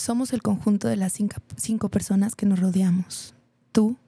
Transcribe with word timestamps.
Somos 0.00 0.32
el 0.32 0.40
conjunto 0.40 0.88
de 0.88 0.96
las 0.96 1.12
cinco, 1.12 1.90
personas 1.90 2.34
que 2.34 2.46
nos 2.46 2.58
rodeamos. 2.58 3.34
Tú, 3.70 3.98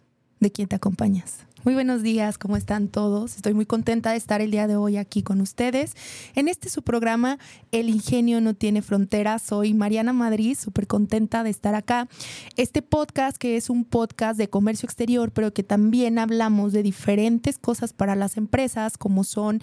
de 0.41 0.51
quien 0.51 0.67
te 0.67 0.75
acompañas. 0.75 1.41
Muy 1.65 1.75
buenos 1.75 2.03
días, 2.03 2.39
¿cómo 2.39 2.57
están 2.57 2.89
todos? 2.89 3.37
Estoy 3.37 3.55
muy 3.55 3.67
contenta 3.67 4.11
de 4.11 4.17
estar 4.17 4.41
el 4.41 4.51
día 4.51 4.67
de 4.67 4.75
hoy 4.75 4.97
aquí 4.97 5.23
con 5.23 5.41
ustedes. 5.41 5.95
En 6.35 6.49
este 6.49 6.69
su 6.69 6.83
programa, 6.83 7.39
El 7.71 7.89
Ingenio 7.89 8.41
no 8.41 8.55
tiene 8.55 8.83
fronteras. 8.83 9.43
Soy 9.43 9.73
Mariana 9.73 10.13
Madrid, 10.13 10.59
súper 10.59 10.89
contenta 10.89 11.45
de 11.45 11.51
estar 11.51 11.77
acá. 11.77 12.09
Este 12.57 12.83
podcast, 12.83 13.37
que 13.37 13.57
es 13.57 13.71
un 13.71 13.85
podcast 13.85 14.39
de 14.39 14.49
comercio 14.49 14.89
exterior, 14.89 15.31
pero 15.31 15.55
que 15.55 15.63
también 15.63 16.19
hablamos 16.19 16.73
de 16.73 16.83
diferentes 16.83 17.59
cosas 17.59 17.93
para 17.93 18.17
las 18.17 18.37
empresas, 18.37 18.99
como 18.99 19.23
son 19.23 19.63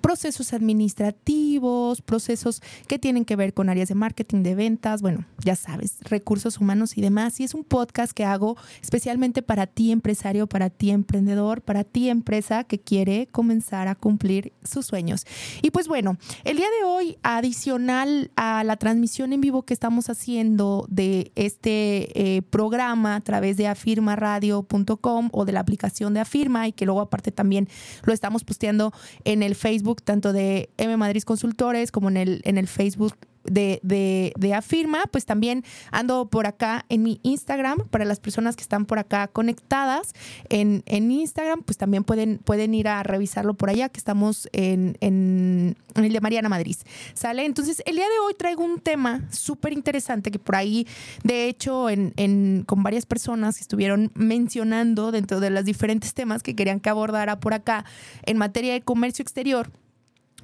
procesos 0.00 0.54
administrativos, 0.54 2.00
procesos 2.00 2.62
que 2.88 2.98
tienen 2.98 3.26
que 3.26 3.36
ver 3.36 3.52
con 3.52 3.68
áreas 3.68 3.90
de 3.90 3.94
marketing, 3.94 4.42
de 4.42 4.54
ventas, 4.54 5.02
bueno, 5.02 5.26
ya 5.44 5.54
sabes, 5.54 5.98
recursos 6.00 6.58
humanos 6.62 6.96
y 6.96 7.02
demás. 7.02 7.40
Y 7.40 7.44
es 7.44 7.52
un 7.52 7.62
podcast 7.62 8.12
que 8.12 8.24
hago 8.24 8.56
especialmente 8.80 9.42
para 9.42 9.66
ti, 9.66 9.92
empresario, 9.92 10.46
para 10.46 10.70
ti, 10.70 10.92
emprendedor 10.92 11.25
para 11.64 11.84
ti 11.84 12.08
empresa 12.08 12.64
que 12.64 12.78
quiere 12.78 13.26
comenzar 13.32 13.88
a 13.88 13.94
cumplir 13.94 14.52
sus 14.62 14.86
sueños. 14.86 15.24
Y 15.62 15.70
pues 15.70 15.88
bueno, 15.88 16.16
el 16.44 16.56
día 16.56 16.66
de 16.78 16.84
hoy, 16.84 17.18
adicional 17.22 18.30
a 18.36 18.64
la 18.64 18.76
transmisión 18.76 19.32
en 19.32 19.40
vivo 19.40 19.62
que 19.62 19.74
estamos 19.74 20.08
haciendo 20.08 20.86
de 20.88 21.32
este 21.34 22.36
eh, 22.36 22.42
programa 22.42 23.16
a 23.16 23.20
través 23.20 23.56
de 23.56 23.66
afirmaradio.com 23.66 25.28
o 25.32 25.44
de 25.44 25.52
la 25.52 25.60
aplicación 25.60 26.14
de 26.14 26.20
Afirma 26.20 26.68
y 26.68 26.72
que 26.72 26.84
luego 26.84 27.00
aparte 27.00 27.32
también 27.32 27.68
lo 28.04 28.12
estamos 28.12 28.44
posteando 28.44 28.92
en 29.24 29.42
el 29.42 29.54
Facebook 29.54 30.02
tanto 30.02 30.32
de 30.32 30.70
M 30.76 30.96
Madrid 30.96 31.22
Consultores 31.22 31.90
como 31.90 32.08
en 32.08 32.16
el, 32.16 32.40
en 32.44 32.58
el 32.58 32.68
Facebook 32.68 33.14
de, 33.50 33.80
de, 33.82 34.54
Afirma, 34.54 35.04
pues 35.10 35.26
también 35.26 35.64
ando 35.90 36.26
por 36.26 36.46
acá 36.46 36.86
en 36.88 37.02
mi 37.02 37.20
Instagram. 37.22 37.88
Para 37.88 38.04
las 38.04 38.20
personas 38.20 38.56
que 38.56 38.62
están 38.62 38.86
por 38.86 38.98
acá 38.98 39.28
conectadas 39.28 40.14
en, 40.48 40.82
en 40.86 41.10
Instagram, 41.10 41.62
pues 41.62 41.76
también 41.76 42.04
pueden, 42.04 42.38
pueden 42.38 42.74
ir 42.74 42.88
a 42.88 43.02
revisarlo 43.02 43.54
por 43.54 43.70
allá, 43.70 43.88
que 43.88 43.98
estamos 43.98 44.48
en, 44.52 44.96
en, 45.00 45.76
el 45.94 46.12
de 46.12 46.20
Mariana 46.20 46.48
Madrid. 46.48 46.76
¿Sale? 47.14 47.44
Entonces, 47.44 47.82
el 47.86 47.96
día 47.96 48.04
de 48.04 48.18
hoy 48.26 48.34
traigo 48.34 48.64
un 48.64 48.80
tema 48.80 49.28
súper 49.30 49.72
interesante 49.72 50.30
que 50.30 50.38
por 50.38 50.56
ahí, 50.56 50.86
de 51.22 51.48
hecho, 51.48 51.90
en, 51.90 52.12
en, 52.16 52.64
con 52.66 52.82
varias 52.82 53.06
personas 53.06 53.56
que 53.56 53.62
estuvieron 53.62 54.10
mencionando 54.14 55.12
dentro 55.12 55.40
de 55.40 55.50
los 55.50 55.64
diferentes 55.64 56.14
temas 56.14 56.42
que 56.42 56.54
querían 56.54 56.80
que 56.80 56.88
abordara 56.88 57.40
por 57.40 57.54
acá 57.54 57.84
en 58.24 58.38
materia 58.38 58.72
de 58.72 58.80
comercio 58.82 59.22
exterior 59.22 59.70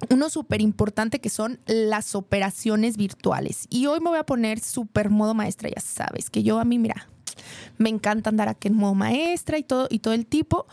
uno 0.09 0.29
súper 0.29 0.61
importante 0.61 1.19
que 1.19 1.29
son 1.29 1.59
las 1.65 2.15
operaciones 2.15 2.97
virtuales. 2.97 3.67
Y 3.69 3.87
hoy 3.87 3.99
me 3.99 4.09
voy 4.09 4.19
a 4.19 4.25
poner 4.25 4.59
súper 4.59 5.09
modo 5.09 5.33
maestra, 5.33 5.69
ya 5.69 5.81
sabes, 5.81 6.29
que 6.29 6.43
yo 6.43 6.59
a 6.59 6.65
mí, 6.65 6.79
mira, 6.79 7.07
me 7.77 7.89
encanta 7.89 8.29
andar 8.29 8.49
aquí 8.49 8.67
en 8.67 8.75
modo 8.75 8.93
maestra 8.93 9.57
y 9.57 9.63
todo, 9.63 9.87
y 9.89 9.99
todo 9.99 10.13
el 10.13 10.25
tipo. 10.25 10.65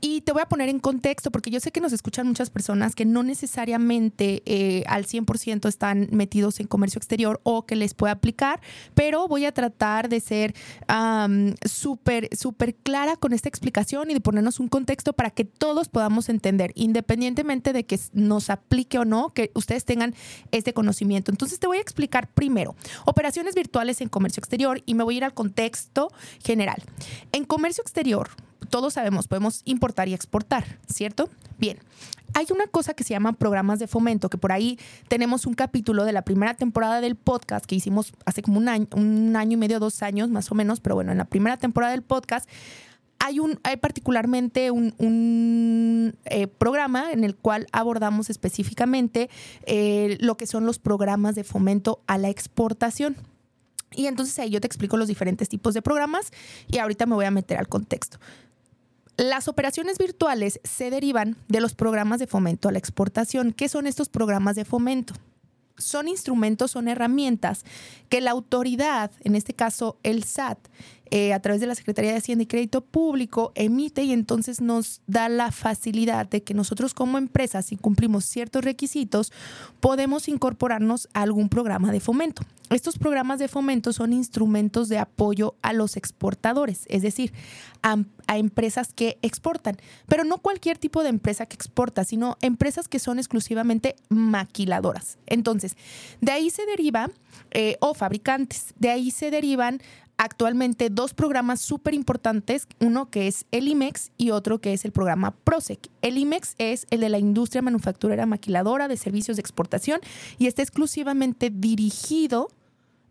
Y 0.00 0.22
te 0.22 0.32
voy 0.32 0.42
a 0.42 0.46
poner 0.46 0.68
en 0.68 0.78
contexto, 0.78 1.30
porque 1.30 1.50
yo 1.50 1.60
sé 1.60 1.72
que 1.72 1.80
nos 1.80 1.92
escuchan 1.92 2.26
muchas 2.26 2.50
personas 2.50 2.94
que 2.94 3.04
no 3.04 3.22
necesariamente 3.22 4.42
eh, 4.46 4.84
al 4.86 5.06
100% 5.06 5.68
están 5.68 6.08
metidos 6.10 6.60
en 6.60 6.66
comercio 6.66 6.98
exterior 6.98 7.40
o 7.44 7.66
que 7.66 7.76
les 7.76 7.94
puede 7.94 8.12
aplicar, 8.12 8.60
pero 8.94 9.28
voy 9.28 9.44
a 9.44 9.52
tratar 9.52 10.08
de 10.08 10.20
ser 10.20 10.54
súper, 11.64 12.28
súper 12.36 12.74
clara 12.74 13.16
con 13.16 13.32
esta 13.32 13.48
explicación 13.48 14.10
y 14.10 14.14
de 14.14 14.20
ponernos 14.20 14.60
un 14.60 14.68
contexto 14.68 15.12
para 15.12 15.30
que 15.30 15.44
todos 15.44 15.88
podamos 15.88 16.28
entender, 16.28 16.72
independientemente 16.74 17.72
de 17.72 17.84
que 17.84 17.98
nos 18.12 18.50
aplique 18.50 18.98
o 18.98 19.04
no, 19.04 19.30
que 19.30 19.50
ustedes 19.54 19.84
tengan 19.84 20.14
este 20.50 20.72
conocimiento. 20.72 21.30
Entonces 21.30 21.58
te 21.58 21.66
voy 21.66 21.78
a 21.78 21.80
explicar 21.80 22.28
primero 22.32 22.74
operaciones 23.04 23.54
virtuales 23.54 24.00
en 24.00 24.08
comercio 24.08 24.40
exterior 24.40 24.82
y 24.86 24.94
me 24.94 25.04
voy 25.04 25.14
a 25.14 25.16
ir 25.18 25.24
al 25.24 25.34
contexto 25.34 26.01
general. 26.42 26.82
En 27.32 27.44
comercio 27.44 27.82
exterior, 27.82 28.30
todos 28.70 28.94
sabemos, 28.94 29.28
podemos 29.28 29.62
importar 29.64 30.08
y 30.08 30.14
exportar, 30.14 30.78
¿cierto? 30.86 31.28
Bien. 31.58 31.78
Hay 32.34 32.46
una 32.50 32.66
cosa 32.66 32.94
que 32.94 33.04
se 33.04 33.10
llama 33.10 33.34
programas 33.34 33.78
de 33.78 33.86
fomento, 33.86 34.30
que 34.30 34.38
por 34.38 34.52
ahí 34.52 34.78
tenemos 35.08 35.44
un 35.44 35.52
capítulo 35.52 36.04
de 36.06 36.12
la 36.12 36.22
primera 36.22 36.54
temporada 36.54 37.02
del 37.02 37.14
podcast 37.14 37.66
que 37.66 37.74
hicimos 37.74 38.14
hace 38.24 38.40
como 38.40 38.58
un 38.58 38.70
año, 38.70 38.86
un 38.94 39.36
año 39.36 39.52
y 39.52 39.56
medio, 39.56 39.78
dos 39.78 40.02
años 40.02 40.30
más 40.30 40.50
o 40.50 40.54
menos, 40.54 40.80
pero 40.80 40.94
bueno, 40.94 41.12
en 41.12 41.18
la 41.18 41.26
primera 41.26 41.58
temporada 41.58 41.92
del 41.92 42.02
podcast 42.02 42.48
hay, 43.18 43.38
un, 43.38 43.60
hay 43.62 43.76
particularmente 43.76 44.70
un, 44.70 46.16
eh, 46.24 46.46
programa 46.48 47.12
en 47.12 47.22
el 47.22 47.36
cual 47.36 47.66
abordamos 47.70 48.30
específicamente 48.30 49.30
eh, 49.64 50.16
lo 50.20 50.36
que 50.36 50.46
son 50.46 50.66
los 50.66 50.78
programas 50.78 51.34
de 51.34 51.44
fomento 51.44 52.00
a 52.06 52.18
la 52.18 52.30
exportación. 52.30 53.16
Y 53.94 54.06
entonces 54.06 54.38
ahí 54.38 54.50
yo 54.50 54.60
te 54.60 54.66
explico 54.66 54.96
los 54.96 55.08
diferentes 55.08 55.48
tipos 55.48 55.74
de 55.74 55.82
programas 55.82 56.30
y 56.68 56.78
ahorita 56.78 57.06
me 57.06 57.14
voy 57.14 57.24
a 57.24 57.30
meter 57.30 57.58
al 57.58 57.68
contexto. 57.68 58.18
Las 59.16 59.46
operaciones 59.46 59.98
virtuales 59.98 60.60
se 60.64 60.90
derivan 60.90 61.36
de 61.48 61.60
los 61.60 61.74
programas 61.74 62.18
de 62.18 62.26
fomento 62.26 62.68
a 62.68 62.72
la 62.72 62.78
exportación. 62.78 63.52
¿Qué 63.52 63.68
son 63.68 63.86
estos 63.86 64.08
programas 64.08 64.56
de 64.56 64.64
fomento? 64.64 65.14
Son 65.76 66.08
instrumentos, 66.08 66.70
son 66.70 66.88
herramientas 66.88 67.64
que 68.08 68.20
la 68.20 68.30
autoridad, 68.30 69.10
en 69.20 69.34
este 69.34 69.52
caso 69.52 69.98
el 70.02 70.24
SAT, 70.24 70.58
eh, 71.14 71.34
a 71.34 71.40
través 71.40 71.60
de 71.60 71.66
la 71.66 71.74
Secretaría 71.74 72.12
de 72.12 72.16
Hacienda 72.16 72.44
y 72.44 72.46
Crédito 72.46 72.80
Público 72.80 73.52
emite 73.54 74.02
y 74.02 74.12
entonces 74.12 74.62
nos 74.62 75.02
da 75.06 75.28
la 75.28 75.52
facilidad 75.52 76.26
de 76.26 76.42
que 76.42 76.54
nosotros 76.54 76.94
como 76.94 77.18
empresa, 77.18 77.60
si 77.60 77.76
cumplimos 77.76 78.24
ciertos 78.24 78.64
requisitos, 78.64 79.30
podemos 79.80 80.26
incorporarnos 80.28 81.10
a 81.12 81.20
algún 81.20 81.50
programa 81.50 81.92
de 81.92 82.00
fomento. 82.00 82.44
Estos 82.72 82.96
programas 82.98 83.38
de 83.38 83.48
fomento 83.48 83.92
son 83.92 84.14
instrumentos 84.14 84.88
de 84.88 84.98
apoyo 84.98 85.56
a 85.60 85.74
los 85.74 85.98
exportadores, 85.98 86.86
es 86.88 87.02
decir, 87.02 87.34
a, 87.82 87.98
empresas 88.34 88.94
que 88.94 89.18
exportan, 89.20 89.76
pero 90.06 90.24
no 90.24 90.38
cualquier 90.38 90.78
tipo 90.78 91.02
de 91.02 91.10
empresa 91.10 91.44
que 91.44 91.54
exporta, 91.54 92.02
sino 92.04 92.38
empresas 92.40 92.88
que 92.88 92.98
son 92.98 93.18
exclusivamente 93.18 93.94
maquiladoras. 94.08 95.18
Entonces, 95.26 95.76
de 96.22 96.32
ahí 96.32 96.48
se 96.48 96.64
deriva, 96.64 97.10
eh, 97.50 97.76
o 97.80 97.92
fabricantes, 97.92 98.72
de 98.78 98.88
ahí 98.88 99.10
se 99.10 99.30
derivan 99.30 99.82
actualmente 100.16 100.88
dos 100.88 101.12
programas 101.12 101.60
súper 101.60 101.92
importantes, 101.92 102.66
uno 102.80 103.10
que 103.10 103.26
es 103.26 103.44
el 103.50 103.68
IMEX 103.68 104.12
y 104.16 104.30
otro 104.30 104.60
que 104.60 104.72
es 104.72 104.86
el 104.86 104.92
programa 104.92 105.32
PROSEC. 105.32 105.90
El 106.00 106.16
IMEX 106.16 106.54
es 106.56 106.86
el 106.90 107.00
de 107.00 107.10
la 107.10 107.18
industria 107.18 107.60
manufacturera 107.60 108.24
maquiladora 108.24 108.88
de 108.88 108.96
servicios 108.96 109.36
de 109.36 109.42
exportación 109.42 110.00
y 110.38 110.46
está 110.46 110.62
exclusivamente 110.62 111.50
dirigido 111.50 112.48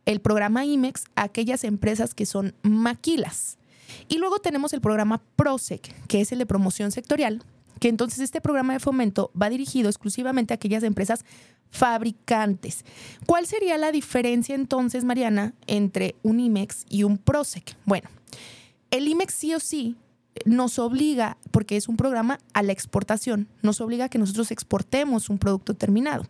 el 0.05 0.21
programa 0.21 0.65
IMEX 0.65 1.05
a 1.15 1.23
aquellas 1.23 1.63
empresas 1.63 2.13
que 2.13 2.25
son 2.25 2.55
maquilas. 2.63 3.57
Y 4.07 4.17
luego 4.17 4.39
tenemos 4.39 4.73
el 4.73 4.81
programa 4.81 5.21
PROSEC, 5.35 5.93
que 6.07 6.21
es 6.21 6.31
el 6.31 6.39
de 6.39 6.45
promoción 6.45 6.91
sectorial, 6.91 7.43
que 7.79 7.89
entonces 7.89 8.19
este 8.19 8.41
programa 8.41 8.73
de 8.73 8.79
fomento 8.79 9.31
va 9.39 9.49
dirigido 9.49 9.89
exclusivamente 9.89 10.53
a 10.53 10.55
aquellas 10.55 10.83
empresas 10.83 11.25
fabricantes. 11.71 12.85
¿Cuál 13.25 13.47
sería 13.47 13.77
la 13.77 13.91
diferencia 13.91 14.55
entonces, 14.55 15.03
Mariana, 15.03 15.53
entre 15.67 16.15
un 16.21 16.39
IMEX 16.39 16.85
y 16.89 17.03
un 17.03 17.17
PROSEC? 17.17 17.75
Bueno, 17.85 18.09
el 18.91 19.07
IMEX 19.07 19.33
sí 19.33 19.53
o 19.55 19.59
sí 19.59 19.95
nos 20.45 20.79
obliga, 20.79 21.37
porque 21.51 21.77
es 21.77 21.87
un 21.87 21.97
programa 21.97 22.39
a 22.53 22.63
la 22.63 22.71
exportación, 22.71 23.47
nos 23.61 23.81
obliga 23.81 24.05
a 24.05 24.09
que 24.09 24.17
nosotros 24.17 24.51
exportemos 24.51 25.29
un 25.29 25.37
producto 25.37 25.73
terminado. 25.73 26.25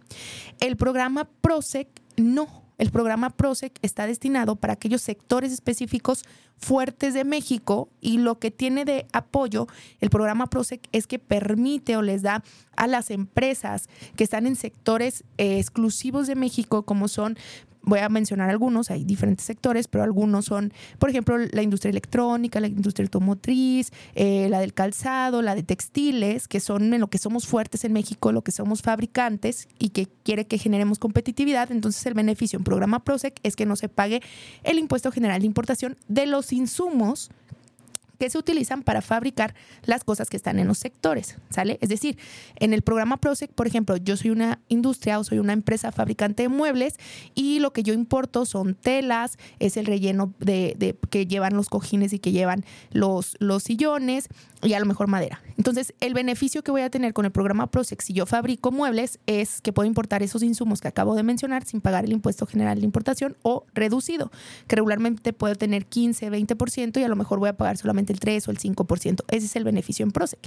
El 0.59 0.77
programa 0.77 1.29
PROSEC 1.41 1.88
no 2.17 2.61
el 2.81 2.89
programa 2.89 3.30
PROSEC 3.30 3.78
está 3.83 4.07
destinado 4.07 4.56
para 4.56 4.74
aquellos 4.74 5.04
sectores 5.04 5.54
específicos 5.54 6.24
fuertes 6.57 7.13
de 7.13 7.24
México 7.24 7.89
y 8.01 8.18
lo 8.18 8.39
que 8.39 8.50
tiene 8.50 8.86
de 8.86 9.06
apoyo 9.13 9.68
el 10.00 10.10
programa 10.10 10.48
PROSEC 10.48 10.89
es 10.92 11.06
que 11.06 11.19
permite 11.19 11.95
o 11.95 12.01
les 12.01 12.24
da 12.24 12.44
a 12.75 12.88
las 12.88 13.12
empresas 13.12 13.88
que 14.16 14.24
están 14.24 14.48
en 14.48 14.56
sectores 14.56 15.24
eh, 15.38 15.60
exclusivos 15.60 16.25
de 16.25 16.33
México, 16.33 16.81
como 16.81 17.07
son 17.07 17.38
voy 17.83 18.00
a 18.00 18.10
mencionar 18.10 18.50
algunos, 18.50 18.92
hay 18.92 19.04
diferentes 19.04 19.45
sectores, 19.45 19.88
pero 19.88 20.04
algunos 20.04 20.45
son, 20.45 20.74
por 21.00 21.10
ejemplo, 21.10 21.38
la 21.38 21.62
industria 21.62 21.89
electrónica, 21.89 22.60
la 22.60 22.68
industria 22.68 23.06
automotriz, 23.06 23.92
eh, 24.16 24.48
la 24.50 24.60
del 24.60 24.74
calzado, 24.74 25.42
la 25.42 25.56
de 25.56 25.63
textiles, 25.63 26.48
que 26.48 26.60
son 26.60 26.94
en 26.94 27.00
lo 27.00 27.10
que 27.10 27.18
somos 27.18 27.48
fuertes 27.48 27.83
en 27.83 27.94
México, 27.94 28.31
lo 28.31 28.44
que 28.44 28.51
somos 28.51 28.81
fabricantes 28.81 29.68
y 29.80 29.89
que 29.89 30.07
quiere 30.24 30.45
que 30.45 30.57
generemos 30.57 31.00
competitividad. 31.00 31.72
Entonces, 31.72 32.06
el 32.06 32.13
beneficio 32.13 32.57
en 32.57 32.63
programa 32.63 33.04
PROSEC 33.04 33.39
es 33.44 33.56
que 33.56 33.66
no 33.66 33.75
se 33.75 33.89
pague 33.89 34.22
el 34.63 34.77
impuesto 34.77 35.12
general 35.12 35.42
de 35.42 35.48
importación 35.48 35.98
de 36.07 36.25
los 36.27 36.54
insumos 36.54 37.31
que 38.21 38.29
se 38.29 38.38
utilizan 38.38 38.83
para 38.83 39.01
fabricar 39.01 39.56
las 39.81 40.03
cosas 40.03 40.29
que 40.29 40.38
están 40.38 40.59
en 40.59 40.68
los 40.68 40.77
sectores, 40.77 41.38
¿sale? 41.50 41.79
Es 41.81 41.89
decir, 41.89 42.19
en 42.57 42.71
el 42.71 42.83
programa 42.83 43.18
PROSEC, 43.18 43.51
por 43.51 43.65
ejemplo, 43.65 43.97
yo 43.97 44.15
soy 44.15 44.29
una 44.29 44.59
industria 44.68 45.18
o 45.18 45.23
soy 45.23 45.39
una 45.39 45.53
empresa 45.53 45.91
fabricante 45.91 46.44
de 46.44 46.50
muebles 46.50 46.97
y 47.33 47.57
lo 47.62 47.73
que 47.73 47.81
yo 47.81 47.95
importo 47.95 48.45
son 48.45 48.75
telas, 48.75 49.39
es 49.57 49.75
el 49.75 49.88
relleno 49.88 50.35
de, 50.38 50.95
que 51.09 51.25
llevan 51.25 51.56
los 51.56 51.68
cojines 51.68 52.13
y 52.13 52.19
que 52.19 52.31
llevan 52.31 52.63
los, 52.91 53.38
los 53.39 53.63
sillones 53.63 54.29
y 54.62 54.74
a 54.74 54.79
lo 54.79 54.85
mejor 54.85 55.07
madera. 55.07 55.41
Entonces, 55.57 55.95
el 56.00 56.13
beneficio 56.13 56.63
que 56.63 56.69
voy 56.69 56.81
a 56.81 56.91
tener 56.91 57.13
con 57.13 57.25
el 57.25 57.31
programa 57.31 57.71
PROSEC 57.71 58.01
si 58.01 58.13
yo 58.13 58.27
fabrico 58.27 58.71
muebles 58.71 59.19
es 59.25 59.62
que 59.62 59.74
puedo 59.74 59.88
importar 59.88 60.21
esos 60.21 60.44
insumos 60.44 60.79
que 60.79 60.88
acabo 60.88 61.15
de 61.15 61.24
mencionar 61.24 61.65
sin 61.65 61.81
pagar 61.81 62.06
el 62.06 62.13
impuesto 62.13 62.45
general 62.45 62.77
de 62.77 62.85
importación 62.85 63.35
o 63.41 63.65
reducido, 63.74 64.31
que 64.67 64.75
regularmente 64.75 65.33
puedo 65.33 65.56
tener 65.56 65.88
15, 65.88 66.31
20% 66.31 67.00
y 67.00 67.03
a 67.03 67.07
lo 67.07 67.15
mejor 67.15 67.39
voy 67.39 67.50
a 67.50 67.57
pagar 67.57 67.77
solamente 67.77 68.11
el 68.12 68.19
3 68.19 68.48
o 68.48 68.52
el 68.52 68.60
5%. 68.60 69.24
Ese 69.30 69.46
es 69.46 69.56
el 69.56 69.63
beneficio 69.63 70.04
en 70.04 70.12
PROSEC. 70.12 70.40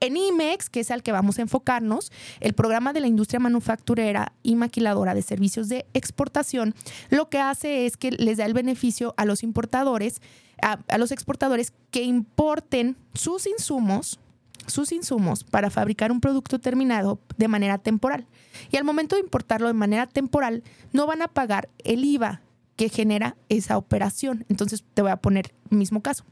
En 0.00 0.16
IMEX, 0.16 0.70
que 0.70 0.80
es 0.80 0.90
al 0.90 1.02
que 1.02 1.12
vamos 1.12 1.38
a 1.38 1.42
enfocarnos, 1.42 2.12
el 2.40 2.52
programa 2.52 2.92
de 2.92 3.00
la 3.00 3.08
industria 3.08 3.40
manufacturera 3.40 4.32
y 4.42 4.54
maquiladora 4.54 5.14
de 5.14 5.22
servicios 5.22 5.68
de 5.68 5.86
exportación, 5.94 6.74
lo 7.10 7.28
que 7.28 7.38
hace 7.38 7.86
es 7.86 7.96
que 7.96 8.12
les 8.12 8.38
da 8.38 8.44
el 8.44 8.54
beneficio 8.54 9.14
a 9.16 9.24
los 9.24 9.42
importadores, 9.42 10.20
a, 10.62 10.98
los 10.98 11.10
exportadores 11.10 11.72
que 11.90 12.02
importen 12.02 12.96
sus 13.14 13.46
insumos 13.46 14.20
sus 14.66 14.92
insumos 14.92 15.44
para 15.44 15.70
fabricar 15.70 16.12
un 16.12 16.20
producto 16.20 16.58
terminado 16.58 17.18
de 17.38 17.48
manera 17.48 17.78
temporal. 17.78 18.26
Y 18.70 18.76
al 18.76 18.84
momento 18.84 19.16
de 19.16 19.22
importarlo 19.22 19.66
de 19.66 19.72
manera 19.72 20.06
temporal, 20.06 20.62
no 20.92 21.06
van 21.06 21.22
a 21.22 21.28
pagar 21.28 21.70
el 21.84 22.04
IVA 22.04 22.42
que 22.76 22.90
genera 22.90 23.36
esa 23.48 23.78
operación. 23.78 24.44
Entonces 24.50 24.84
te 24.92 25.00
voy 25.00 25.10
a 25.10 25.16
poner 25.16 25.52
el 25.70 25.78
mismo 25.78 26.02
caso. 26.02 26.24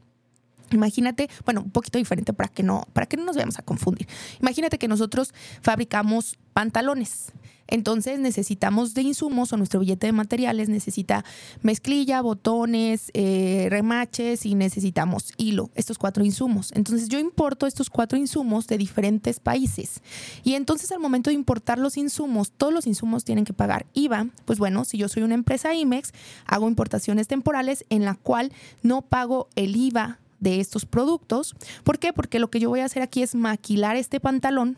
Imagínate, 0.71 1.29
bueno, 1.45 1.61
un 1.61 1.71
poquito 1.71 1.97
diferente 1.97 2.33
para 2.33 2.49
que 2.49 2.63
no, 2.63 2.87
para 2.93 3.07
que 3.07 3.17
no 3.17 3.25
nos 3.25 3.35
vayamos 3.35 3.59
a 3.59 3.61
confundir. 3.61 4.07
Imagínate 4.41 4.77
que 4.77 4.87
nosotros 4.87 5.33
fabricamos 5.61 6.37
pantalones. 6.53 7.31
Entonces 7.67 8.19
necesitamos 8.19 8.93
de 8.93 9.01
insumos 9.01 9.51
o 9.53 9.57
nuestro 9.57 9.79
billete 9.79 10.07
de 10.07 10.13
materiales 10.13 10.69
necesita 10.69 11.23
mezclilla, 11.61 12.21
botones, 12.21 13.11
eh, 13.13 13.67
remaches 13.69 14.45
y 14.45 14.55
necesitamos 14.55 15.33
hilo, 15.37 15.69
estos 15.75 15.97
cuatro 15.97 16.23
insumos. 16.23 16.71
Entonces 16.73 17.09
yo 17.09 17.19
importo 17.19 17.67
estos 17.67 17.89
cuatro 17.89 18.17
insumos 18.17 18.67
de 18.67 18.77
diferentes 18.77 19.39
países. 19.39 20.01
Y 20.43 20.53
entonces 20.53 20.91
al 20.91 20.99
momento 20.99 21.29
de 21.29 21.35
importar 21.35 21.77
los 21.77 21.97
insumos, 21.97 22.51
todos 22.51 22.73
los 22.73 22.87
insumos 22.87 23.23
tienen 23.25 23.45
que 23.45 23.53
pagar 23.53 23.85
IVA. 23.93 24.27
Pues 24.45 24.59
bueno, 24.59 24.85
si 24.85 24.97
yo 24.97 25.09
soy 25.09 25.23
una 25.23 25.35
empresa 25.35 25.75
IMEX, 25.75 26.13
hago 26.45 26.67
importaciones 26.67 27.27
temporales 27.27 27.85
en 27.89 28.05
la 28.05 28.15
cual 28.15 28.51
no 28.81 29.01
pago 29.01 29.49
el 29.55 29.75
IVA 29.75 30.19
de 30.39 30.59
estos 30.59 30.85
productos. 30.85 31.55
¿Por 31.83 31.99
qué? 31.99 32.13
Porque 32.13 32.39
lo 32.39 32.49
que 32.49 32.59
yo 32.59 32.69
voy 32.69 32.81
a 32.81 32.85
hacer 32.85 33.01
aquí 33.01 33.23
es 33.23 33.35
maquilar 33.35 33.95
este 33.95 34.19
pantalón 34.19 34.77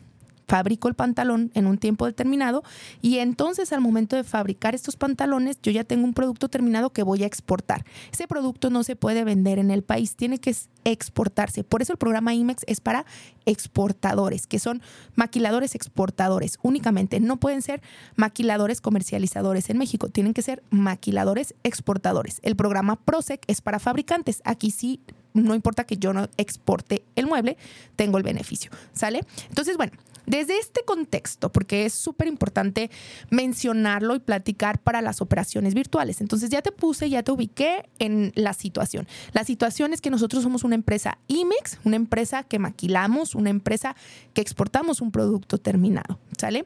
fabrico 0.50 0.88
el 0.88 0.94
pantalón 0.94 1.52
en 1.54 1.68
un 1.68 1.78
tiempo 1.78 2.06
determinado 2.06 2.64
y 3.00 3.18
entonces 3.18 3.72
al 3.72 3.80
momento 3.80 4.16
de 4.16 4.24
fabricar 4.24 4.74
estos 4.74 4.96
pantalones 4.96 5.58
yo 5.62 5.70
ya 5.70 5.84
tengo 5.84 6.04
un 6.04 6.12
producto 6.12 6.48
terminado 6.48 6.90
que 6.90 7.04
voy 7.04 7.22
a 7.22 7.26
exportar. 7.26 7.84
Ese 8.12 8.26
producto 8.26 8.68
no 8.68 8.82
se 8.82 8.96
puede 8.96 9.22
vender 9.22 9.60
en 9.60 9.70
el 9.70 9.84
país, 9.84 10.16
tiene 10.16 10.38
que 10.38 10.52
exportarse. 10.82 11.62
Por 11.62 11.82
eso 11.82 11.92
el 11.92 11.98
programa 11.98 12.34
IMEX 12.34 12.64
es 12.66 12.80
para 12.80 13.06
exportadores, 13.46 14.48
que 14.48 14.58
son 14.58 14.82
maquiladores 15.14 15.76
exportadores 15.76 16.58
únicamente. 16.62 17.20
No 17.20 17.38
pueden 17.38 17.62
ser 17.62 17.80
maquiladores 18.16 18.80
comercializadores 18.80 19.70
en 19.70 19.78
México, 19.78 20.08
tienen 20.08 20.34
que 20.34 20.42
ser 20.42 20.64
maquiladores 20.70 21.54
exportadores. 21.62 22.40
El 22.42 22.56
programa 22.56 22.96
PROSEC 22.96 23.44
es 23.46 23.60
para 23.60 23.78
fabricantes. 23.78 24.42
Aquí 24.44 24.72
sí 24.72 25.00
no 25.34 25.54
importa 25.54 25.84
que 25.84 25.96
yo 25.96 26.12
no 26.12 26.28
exporte 26.36 27.04
el 27.16 27.26
mueble, 27.26 27.56
tengo 27.96 28.18
el 28.18 28.24
beneficio, 28.24 28.70
¿sale? 28.92 29.24
Entonces, 29.48 29.76
bueno, 29.76 29.92
desde 30.26 30.58
este 30.58 30.84
contexto, 30.84 31.50
porque 31.50 31.86
es 31.86 31.92
súper 31.92 32.28
importante 32.28 32.90
mencionarlo 33.30 34.14
y 34.14 34.20
platicar 34.20 34.78
para 34.78 35.02
las 35.02 35.20
operaciones 35.20 35.74
virtuales. 35.74 36.20
Entonces 36.20 36.50
ya 36.50 36.62
te 36.62 36.70
puse, 36.70 37.10
ya 37.10 37.22
te 37.22 37.32
ubiqué 37.32 37.88
en 37.98 38.32
la 38.36 38.54
situación. 38.54 39.08
La 39.32 39.44
situación 39.44 39.92
es 39.92 40.00
que 40.00 40.10
nosotros 40.10 40.42
somos 40.42 40.62
una 40.62 40.76
empresa 40.76 41.18
IMEX, 41.26 41.78
una 41.84 41.96
empresa 41.96 42.44
que 42.44 42.60
maquilamos, 42.60 43.34
una 43.34 43.50
empresa 43.50 43.96
que 44.32 44.40
exportamos 44.40 45.00
un 45.00 45.10
producto 45.10 45.58
terminado, 45.58 46.20
¿sale? 46.38 46.64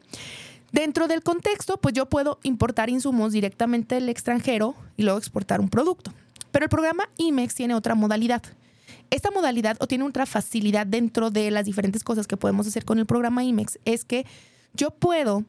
Dentro 0.72 1.06
del 1.06 1.22
contexto, 1.22 1.78
pues 1.78 1.94
yo 1.94 2.06
puedo 2.06 2.40
importar 2.43 2.90
insumos 2.90 3.32
directamente 3.32 3.94
del 3.94 4.08
extranjero 4.08 4.75
y 4.96 5.05
luego 5.05 5.19
exportar 5.19 5.61
un 5.61 5.69
producto. 5.69 6.12
Pero 6.55 6.67
el 6.67 6.71
programa 6.71 7.09
IMEX 7.17 7.56
tiene 7.56 7.75
otra 7.75 7.97
modalidad. 7.97 8.41
Esta 9.11 9.33
modalidad 9.33 9.77
o 9.81 9.89
tiene 9.89 10.05
otra 10.05 10.25
facilidad 10.25 10.87
dentro 10.87 11.33
de 11.33 11.51
las 11.51 11.65
diferentes 11.65 12.05
cosas 12.05 12.29
que 12.29 12.37
podemos 12.37 12.65
hacer 12.69 12.85
con 12.85 13.01
el 13.01 13.06
programa 13.06 13.43
IMEX 13.43 13.81
es 13.85 14.05
que 14.05 14.25
yo 14.73 14.93
puedo 14.93 15.45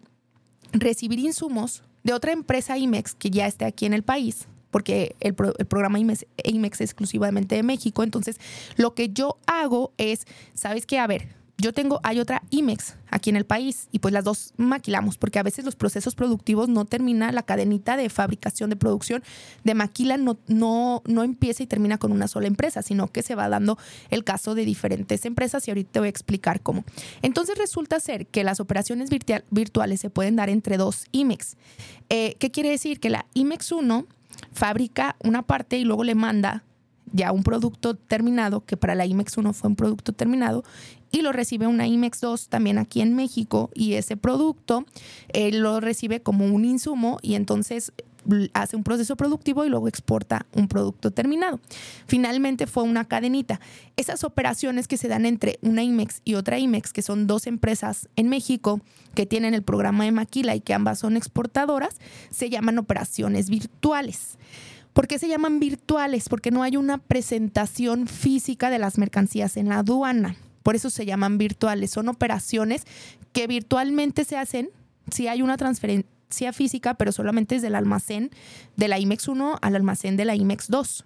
recibir 0.72 1.20
insumos 1.20 1.84
de 2.04 2.14
otra 2.14 2.32
empresa 2.32 2.80
IMEX 2.80 3.14
que 3.14 3.30
ya 3.30 3.46
esté 3.46 3.66
aquí 3.66 3.86
en 3.86 3.94
el 3.94 4.02
país, 4.02 4.48
porque 4.72 5.16
el, 5.20 5.36
programa 5.36 6.00
IMEX, 6.00 6.26
IMEX, 6.44 6.82
es 6.82 6.90
exclusivamente 6.90 7.54
de 7.54 7.62
México. 7.62 8.02
Entonces, 8.02 8.40
lo 8.76 8.96
que 8.96 9.10
yo 9.10 9.38
hago 9.46 9.94
es, 10.00 10.26
¿sabes 10.56 10.88
qué? 10.88 10.98
A 10.98 11.06
ver, 11.06 11.35
yo 11.58 11.74
tengo, 11.74 12.00
hay 12.04 12.20
otra 12.20 12.42
IMEX 12.50 12.96
aquí 13.10 13.30
en 13.30 13.38
el 13.38 13.46
país 13.46 13.88
y 13.92 14.00
pues 14.00 14.14
las 14.14 14.26
dos 14.26 14.54
maquilamos 14.58 15.18
porque 15.18 15.40
a 15.40 15.44
veces 15.44 15.64
los 15.64 15.76
procesos 15.76 16.14
productivos 16.14 16.68
no 16.68 16.84
termina 16.84 17.32
la 17.32 17.44
cadenita 17.44 17.96
de 17.96 18.10
fabricación 18.10 18.70
de 18.70 18.76
producción 18.76 19.24
de 19.64 19.74
maquila 19.74 20.18
no, 20.18 20.38
no, 20.48 21.02
no 21.06 21.24
empieza 21.24 21.64
y 21.64 21.68
termina 21.68 21.98
con 21.98 22.12
una 22.12 22.28
sola 22.28 22.48
empresa, 22.48 22.82
sino 22.82 23.08
que 23.08 23.24
se 23.24 23.36
va 23.36 23.48
dando 23.48 23.78
el 24.10 24.26
caso 24.26 24.54
de 24.54 24.66
diferentes 24.66 25.26
empresas 25.26 25.66
y 25.68 25.72
ahorita 25.72 25.92
te 25.94 26.00
voy 26.00 26.08
a 26.08 26.10
explicar 26.10 26.62
cómo. 26.62 26.84
Entonces 27.22 27.58
resulta 27.58 28.00
ser 28.00 28.28
que 28.28 28.44
las 28.44 28.60
operaciones 28.60 29.10
virtuales 29.50 30.02
se 30.02 30.10
pueden 30.10 30.36
dar 30.36 30.50
entre 30.50 30.78
dos 30.78 31.06
IMEX. 31.12 31.56
Eh, 32.10 32.36
¿Qué 32.40 32.52
quiere 32.52 32.70
decir? 32.70 33.00
Que 33.00 33.10
la 33.10 33.26
IMEX 33.34 33.72
1 33.72 34.06
fabrica 34.52 35.16
una 35.24 35.42
parte 35.42 35.78
y 35.78 35.86
luego 35.86 36.04
le 36.04 36.16
manda 36.16 36.64
ya 37.12 37.32
un 37.32 37.44
producto 37.44 37.96
terminado, 37.96 38.66
que 38.66 38.78
para 38.78 38.96
la 38.96 39.06
IMEX 39.06 39.38
1 39.38 39.54
fue 39.54 39.70
un 39.70 39.76
producto 39.76 40.14
terminado, 40.14 40.64
y 41.12 41.22
lo 41.22 41.32
recibe 41.32 41.68
una 41.68 41.88
IMEX 41.88 42.22
2 42.22 42.50
también 42.50 42.78
aquí 42.78 43.02
en 43.02 43.16
México, 43.16 43.70
y 43.74 43.94
ese 43.94 44.18
producto 44.18 44.86
eh, 45.30 45.52
lo 45.52 45.80
recibe 45.80 46.22
como 46.22 46.46
un 46.46 46.66
insumo 46.66 47.20
y 47.22 47.36
entonces 47.36 47.94
hace 48.54 48.76
un 48.76 48.84
proceso 48.84 49.16
productivo 49.16 49.66
y 49.66 49.70
luego 49.70 49.88
exporta 49.88 50.46
un 50.54 50.68
producto 50.68 51.12
terminado. 51.12 51.60
Finalmente 52.08 52.68
fue 52.68 52.84
una 52.84 53.06
cadenita. 53.06 53.60
Esas 53.98 54.24
operaciones 54.24 54.88
que 54.88 54.98
se 54.98 55.08
dan 55.08 55.26
entre 55.26 55.60
una 55.62 55.84
IMEX 55.84 56.22
y 56.26 56.36
otra 56.36 56.60
IMEX, 56.60 56.92
que 56.92 57.02
son 57.02 57.28
dos 57.28 57.48
empresas 57.48 58.10
en 58.16 58.30
México 58.30 58.82
que 59.14 59.26
tienen 59.26 59.54
el 59.54 59.64
programa 59.64 60.06
de 60.06 60.12
Maquila 60.12 60.56
y 60.56 60.62
que 60.62 60.74
ambas 60.74 61.00
son 61.00 61.18
exportadoras, 61.18 61.98
se 62.30 62.50
llaman 62.50 62.78
operaciones 62.78 63.50
virtuales. 63.50 64.38
¿Por 64.96 65.10
qué 65.10 65.20
se 65.20 65.28
llaman 65.28 65.60
virtuales? 65.60 66.30
Porque 66.30 66.52
no 66.52 66.64
hay 66.64 66.78
una 66.78 67.00
presentación 67.00 68.08
física 68.08 68.70
de 68.70 68.80
las 68.80 68.98
mercancías 68.98 69.58
en 69.58 69.68
la 69.68 69.80
aduana. 69.80 70.38
Por 70.64 70.78
eso 70.78 70.90
se 70.90 71.06
llaman 71.06 71.38
virtuales. 71.38 71.92
Son 71.92 72.08
operaciones 72.08 72.84
que 73.34 73.46
virtualmente 73.46 74.24
se 74.24 74.38
hacen 74.38 74.70
si 75.12 75.28
hay 75.28 75.42
una 75.42 75.58
transferencia 75.58 76.54
física, 76.54 76.94
pero 76.94 77.12
solamente 77.12 77.56
es 77.58 77.62
del 77.62 77.76
almacén 77.76 78.32
de 78.78 78.88
la 78.88 78.98
IMEX 78.98 79.28
1 79.28 79.58
al 79.62 79.76
almacén 79.76 80.16
de 80.16 80.24
la 80.24 80.36
IMEX 80.38 80.70
2. 80.70 81.04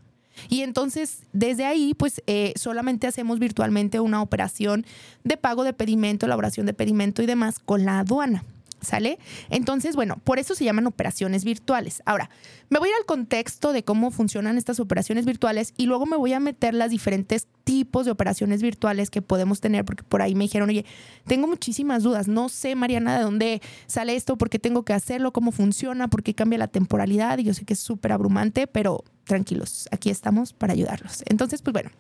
Y 0.50 0.62
entonces, 0.62 1.24
desde 1.34 1.66
ahí, 1.66 1.96
pues 1.96 2.22
eh, 2.28 2.54
solamente 2.58 3.08
hacemos 3.08 3.40
virtualmente 3.40 4.00
una 4.00 4.22
operación 4.22 4.86
de 5.24 5.36
pago 5.36 5.64
de 5.64 5.74
pedimento, 5.74 6.28
elaboración 6.28 6.68
de 6.68 6.76
pedimento 6.76 7.24
y 7.24 7.26
demás 7.26 7.58
con 7.58 7.86
la 7.86 7.98
aduana. 7.98 8.44
¿Sale? 8.82 9.20
Entonces, 9.50 9.96
bueno, 9.96 10.22
por 10.24 10.40
eso 10.40 10.56
se 10.56 10.64
llaman 10.64 10.88
operaciones 10.88 11.44
virtuales. 11.44 12.02
Ahora, 12.06 12.30
me 12.70 12.80
voy 12.80 12.90
a 12.90 12.92
ir 12.92 12.98
al 12.98 13.06
contexto 13.06 13.74
de 13.74 13.84
cómo 13.84 14.10
funcionan 14.12 14.58
estas 14.58 14.80
operaciones 14.80 15.26
virtuales 15.26 15.74
y 15.76 15.86
luego 15.86 16.06
me 16.06 16.16
voy 16.16 16.34
a 16.34 16.40
meter 16.40 16.74
las 16.74 16.92
diferentes 16.92 17.48
tipos 17.64 18.06
de 18.06 18.12
operaciones 18.12 18.62
virtuales 18.62 19.10
que 19.10 19.22
podemos 19.22 19.60
tener, 19.60 19.86
porque 19.86 20.04
por 20.04 20.22
ahí 20.22 20.34
me 20.34 20.46
dijeron, 20.46 20.70
oye, 20.70 20.86
tengo 21.26 21.48
muchísimas 21.48 22.04
dudas, 22.04 22.28
no 22.28 22.50
sé, 22.50 22.76
Mariana, 22.76 23.18
de 23.18 23.24
dónde 23.24 23.62
sale 23.86 24.16
esto, 24.16 24.38
por 24.38 24.50
qué 24.50 24.60
tengo 24.60 24.84
que 24.84 24.94
hacerlo, 24.94 25.34
cómo 25.34 25.52
funciona, 25.52 26.08
por 26.08 26.24
qué 26.24 26.34
cambia 26.34 26.58
la 26.58 26.68
temporalidad, 26.68 27.38
y 27.38 27.44
yo 27.44 27.54
sé 27.54 27.66
que 27.66 27.74
es 27.74 27.80
súper 27.80 28.12
abrumante, 28.12 28.66
pero 28.66 29.04
tranquilos, 29.26 29.88
aquí 29.92 30.10
estamos 30.10 30.54
para 30.54 30.74
ayudarlos. 30.74 31.24
Entonces, 31.28 31.62
pues 31.62 31.74
bueno, 31.74 31.92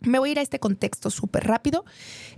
me 0.00 0.18
voy 0.18 0.30
a 0.30 0.32
ir 0.32 0.38
a 0.38 0.42
este 0.42 0.58
contexto 0.58 1.10
súper 1.10 1.44
rápido. 1.44 1.84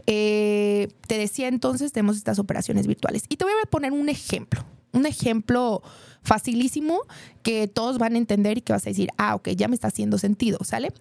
Eh, 0.07 0.89
te 1.07 1.19
decía 1.19 1.49
entonces, 1.49 1.93
tenemos 1.93 2.17
estas 2.17 2.39
operaciones 2.39 2.87
virtuales. 2.87 3.25
Y 3.29 3.37
te 3.37 3.45
voy 3.45 3.55
a 3.63 3.67
poner 3.67 3.93
un 3.93 4.09
ejemplo, 4.09 4.65
un 4.93 5.07
ejemplo 5.07 5.83
facilísimo 6.23 7.01
que 7.43 7.69
todos 7.69 7.99
van 7.99 8.15
a 8.15 8.19
entender 8.19 8.59
y 8.59 8.61
que 8.63 8.73
vas 8.73 8.87
a 8.87 8.91
decir, 8.91 9.11
ah, 9.17 9.35
ok, 9.35 9.51
ya 9.51 9.69
me 9.69 9.75
está 9.75 9.89
haciendo 9.89 10.19
sentido, 10.19 10.59
¿sale? 10.63 10.93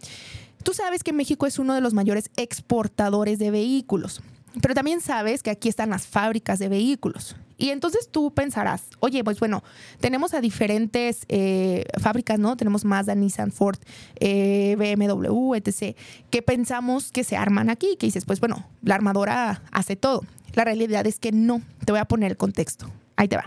Tú 0.63 0.73
sabes 0.73 1.03
que 1.03 1.13
México 1.13 1.45
es 1.47 1.59
uno 1.59 1.73
de 1.73 1.81
los 1.81 1.93
mayores 1.93 2.29
exportadores 2.35 3.39
de 3.39 3.51
vehículos, 3.51 4.21
pero 4.61 4.73
también 4.73 5.01
sabes 5.01 5.43
que 5.43 5.49
aquí 5.49 5.69
están 5.69 5.89
las 5.89 6.07
fábricas 6.07 6.59
de 6.59 6.69
vehículos. 6.69 7.35
Y 7.59 7.71
entonces 7.71 8.09
tú 8.09 8.31
pensarás, 8.31 8.85
oye, 9.01 9.21
pues 9.23 9.39
bueno, 9.39 9.63
tenemos 9.99 10.33
a 10.33 10.39
diferentes 10.39 11.25
eh, 11.27 11.83
fábricas, 11.99 12.39
¿no? 12.39 12.55
Tenemos 12.55 12.85
Mazda, 12.85 13.13
Nissan, 13.15 13.51
Ford, 13.51 13.77
eh, 14.15 14.75
BMW, 14.77 15.55
etc., 15.55 15.95
que 16.29 16.41
pensamos 16.41 17.11
que 17.11 17.25
se 17.25 17.35
arman 17.35 17.69
aquí, 17.69 17.97
que 17.99 18.07
dices, 18.07 18.23
pues 18.23 18.39
bueno, 18.39 18.65
la 18.81 18.95
armadora 18.95 19.61
hace 19.71 19.97
todo. 19.97 20.23
La 20.53 20.63
realidad 20.63 21.05
es 21.05 21.19
que 21.19 21.33
no. 21.33 21.61
Te 21.85 21.91
voy 21.91 21.99
a 21.99 22.05
poner 22.05 22.31
el 22.31 22.37
contexto. 22.37 22.89
Ahí 23.19 23.27
te 23.27 23.35
va. 23.35 23.43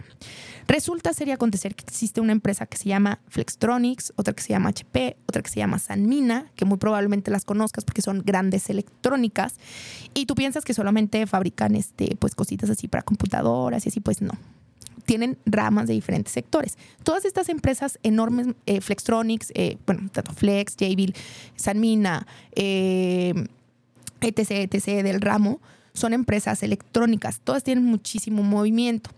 Resulta 0.68 1.14
sería 1.14 1.34
acontecer 1.34 1.74
que 1.74 1.84
existe 1.88 2.20
una 2.20 2.32
empresa 2.32 2.66
que 2.66 2.76
se 2.76 2.90
llama 2.90 3.20
Flextronics, 3.28 4.12
otra 4.16 4.34
que 4.34 4.42
se 4.42 4.50
llama 4.50 4.68
HP, 4.68 5.16
otra 5.26 5.40
que 5.40 5.48
se 5.48 5.60
llama 5.60 5.78
Sanmina, 5.78 6.50
que 6.56 6.66
muy 6.66 6.76
probablemente 6.76 7.30
las 7.30 7.46
conozcas 7.46 7.82
porque 7.86 8.02
son 8.02 8.22
grandes 8.22 8.68
electrónicas, 8.68 9.54
y 10.12 10.26
tú 10.26 10.34
piensas 10.34 10.66
que 10.66 10.74
solamente 10.74 11.26
fabrican 11.26 11.74
este, 11.74 12.16
pues, 12.16 12.34
cositas 12.34 12.68
así 12.68 12.86
para 12.86 13.02
computadoras 13.02 13.86
y 13.86 13.88
así, 13.88 14.00
pues 14.00 14.20
no. 14.20 14.32
Tienen 15.06 15.38
ramas 15.46 15.88
de 15.88 15.94
diferentes 15.94 16.34
sectores. 16.34 16.76
Todas 17.02 17.24
estas 17.24 17.48
empresas 17.48 17.98
enormes, 18.02 18.48
eh, 18.66 18.82
Flextronics, 18.82 19.52
eh, 19.54 19.78
bueno, 19.86 20.10
tanto 20.12 20.34
Flex, 20.34 20.76
Jabil, 20.78 21.14
Sanmina, 21.56 22.26
eh, 22.54 23.32
etc., 24.20 24.50
etc., 24.70 25.02
del 25.02 25.22
ramo, 25.22 25.62
son 25.94 26.12
empresas 26.12 26.62
electrónicas. 26.62 27.40
Todas 27.42 27.64
tienen 27.64 27.86
muchísimo 27.86 28.42
movimiento 28.42 29.10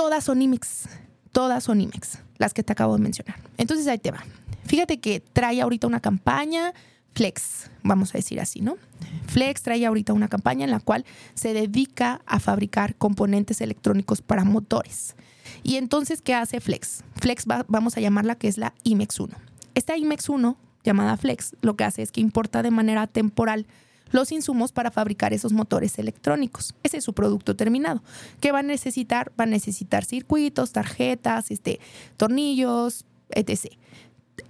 todas 0.00 0.24
son 0.24 0.40
IMEX, 0.40 0.88
todas 1.30 1.62
son 1.62 1.78
IMEX, 1.78 2.20
las 2.38 2.54
que 2.54 2.62
te 2.62 2.72
acabo 2.72 2.96
de 2.96 3.02
mencionar. 3.02 3.38
Entonces 3.58 3.86
ahí 3.86 3.98
te 3.98 4.10
va. 4.10 4.24
Fíjate 4.64 4.98
que 4.98 5.20
trae 5.20 5.60
ahorita 5.60 5.86
una 5.86 6.00
campaña 6.00 6.72
Flex, 7.12 7.70
vamos 7.82 8.14
a 8.14 8.16
decir 8.16 8.40
así, 8.40 8.62
¿no? 8.62 8.78
Flex 9.26 9.60
trae 9.60 9.84
ahorita 9.84 10.14
una 10.14 10.28
campaña 10.28 10.64
en 10.64 10.70
la 10.70 10.80
cual 10.80 11.04
se 11.34 11.52
dedica 11.52 12.22
a 12.24 12.40
fabricar 12.40 12.96
componentes 12.96 13.60
electrónicos 13.60 14.22
para 14.22 14.42
motores. 14.42 15.16
Y 15.62 15.76
entonces, 15.76 16.22
¿qué 16.22 16.32
hace 16.32 16.60
Flex? 16.60 17.04
Flex 17.16 17.44
vamos 17.68 17.98
a 17.98 18.00
llamarla 18.00 18.36
que 18.36 18.48
es 18.48 18.56
la 18.56 18.72
IMEX 18.84 19.20
1. 19.20 19.36
Esta 19.74 19.98
IMEX 19.98 20.30
1, 20.30 20.56
llamada 20.82 21.18
Flex, 21.18 21.56
lo 21.60 21.76
que 21.76 21.84
hace 21.84 22.00
es 22.00 22.10
que 22.10 22.22
importa 22.22 22.62
de 22.62 22.70
manera 22.70 23.06
temporal 23.06 23.66
los 24.10 24.32
insumos 24.32 24.72
para 24.72 24.90
fabricar 24.90 25.32
esos 25.32 25.52
motores 25.52 25.98
electrónicos. 25.98 26.74
Ese 26.82 26.98
es 26.98 27.04
su 27.04 27.12
producto 27.12 27.56
terminado. 27.56 28.02
¿Qué 28.40 28.52
va 28.52 28.60
a 28.60 28.62
necesitar? 28.62 29.32
Va 29.38 29.44
a 29.44 29.46
necesitar 29.46 30.04
circuitos, 30.04 30.72
tarjetas, 30.72 31.50
este, 31.50 31.80
tornillos, 32.16 33.04
etc. 33.30 33.72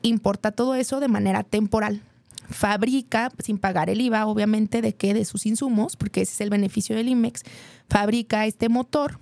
Importa 0.03 0.53
todo 0.53 0.75
eso 0.75 1.01
de 1.01 1.09
manera 1.09 1.43
temporal. 1.43 2.03
Fabrica, 2.49 3.31
sin 3.39 3.59
pagar 3.59 3.91
el 3.91 4.01
IVA, 4.01 4.27
obviamente, 4.27 4.83
de 4.83 4.95
qué? 4.95 5.15
De 5.15 5.25
sus 5.25 5.47
insumos, 5.47 5.97
porque 5.97 6.23
ese 6.23 6.33
es 6.33 6.41
el 6.41 6.51
beneficio 6.51 6.97
del 6.97 7.09
IMEX. 7.09 7.43
Fabrica 7.89 8.47
este 8.47 8.69
motor. 8.69 9.21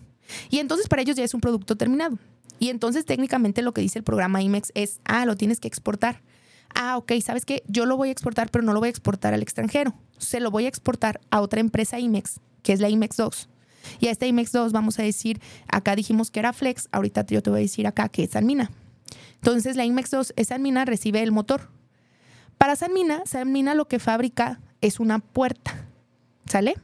Y 0.50 0.58
entonces 0.58 0.88
para 0.88 1.02
ellos 1.02 1.16
ya 1.16 1.24
es 1.24 1.34
un 1.34 1.40
producto 1.40 1.76
terminado. 1.76 2.18
Y 2.58 2.70
entonces 2.70 3.04
técnicamente 3.04 3.62
lo 3.62 3.72
que 3.72 3.80
dice 3.80 3.98
el 3.98 4.04
programa 4.04 4.42
IMEX 4.42 4.72
es, 4.74 5.00
ah, 5.04 5.26
lo 5.26 5.36
tienes 5.36 5.60
que 5.60 5.68
exportar 5.68 6.22
ah, 6.74 6.96
ok, 6.96 7.12
¿sabes 7.22 7.44
qué? 7.44 7.62
Yo 7.66 7.86
lo 7.86 7.96
voy 7.96 8.08
a 8.08 8.12
exportar, 8.12 8.50
pero 8.50 8.64
no 8.64 8.72
lo 8.72 8.80
voy 8.80 8.88
a 8.88 8.90
exportar 8.90 9.34
al 9.34 9.42
extranjero. 9.42 9.94
Se 10.18 10.40
lo 10.40 10.50
voy 10.50 10.66
a 10.66 10.68
exportar 10.68 11.20
a 11.30 11.40
otra 11.40 11.60
empresa 11.60 11.98
IMEX, 11.98 12.40
que 12.62 12.72
es 12.72 12.80
la 12.80 12.88
IMEX 12.88 13.16
2. 13.16 13.48
Y 14.00 14.08
a 14.08 14.10
esta 14.10 14.26
IMEX 14.26 14.52
2 14.52 14.72
vamos 14.72 14.98
a 14.98 15.02
decir, 15.02 15.40
acá 15.68 15.96
dijimos 15.96 16.30
que 16.30 16.40
era 16.40 16.52
Flex, 16.52 16.88
ahorita 16.92 17.24
yo 17.26 17.42
te 17.42 17.50
voy 17.50 17.60
a 17.60 17.62
decir 17.62 17.86
acá 17.86 18.08
que 18.08 18.24
es 18.24 18.30
Sanmina. 18.30 18.70
Entonces 19.34 19.76
la 19.76 19.84
IMEX 19.84 20.10
2 20.10 20.34
es 20.36 20.48
Sanmina, 20.48 20.84
recibe 20.84 21.22
el 21.22 21.32
motor. 21.32 21.68
Para 22.58 22.76
Sanmina, 22.76 23.22
Sanmina 23.24 23.74
lo 23.74 23.86
que 23.86 23.98
fabrica 23.98 24.60
es 24.80 25.00
una 25.00 25.20
puerta, 25.20 25.86
¿sale? 26.46 26.74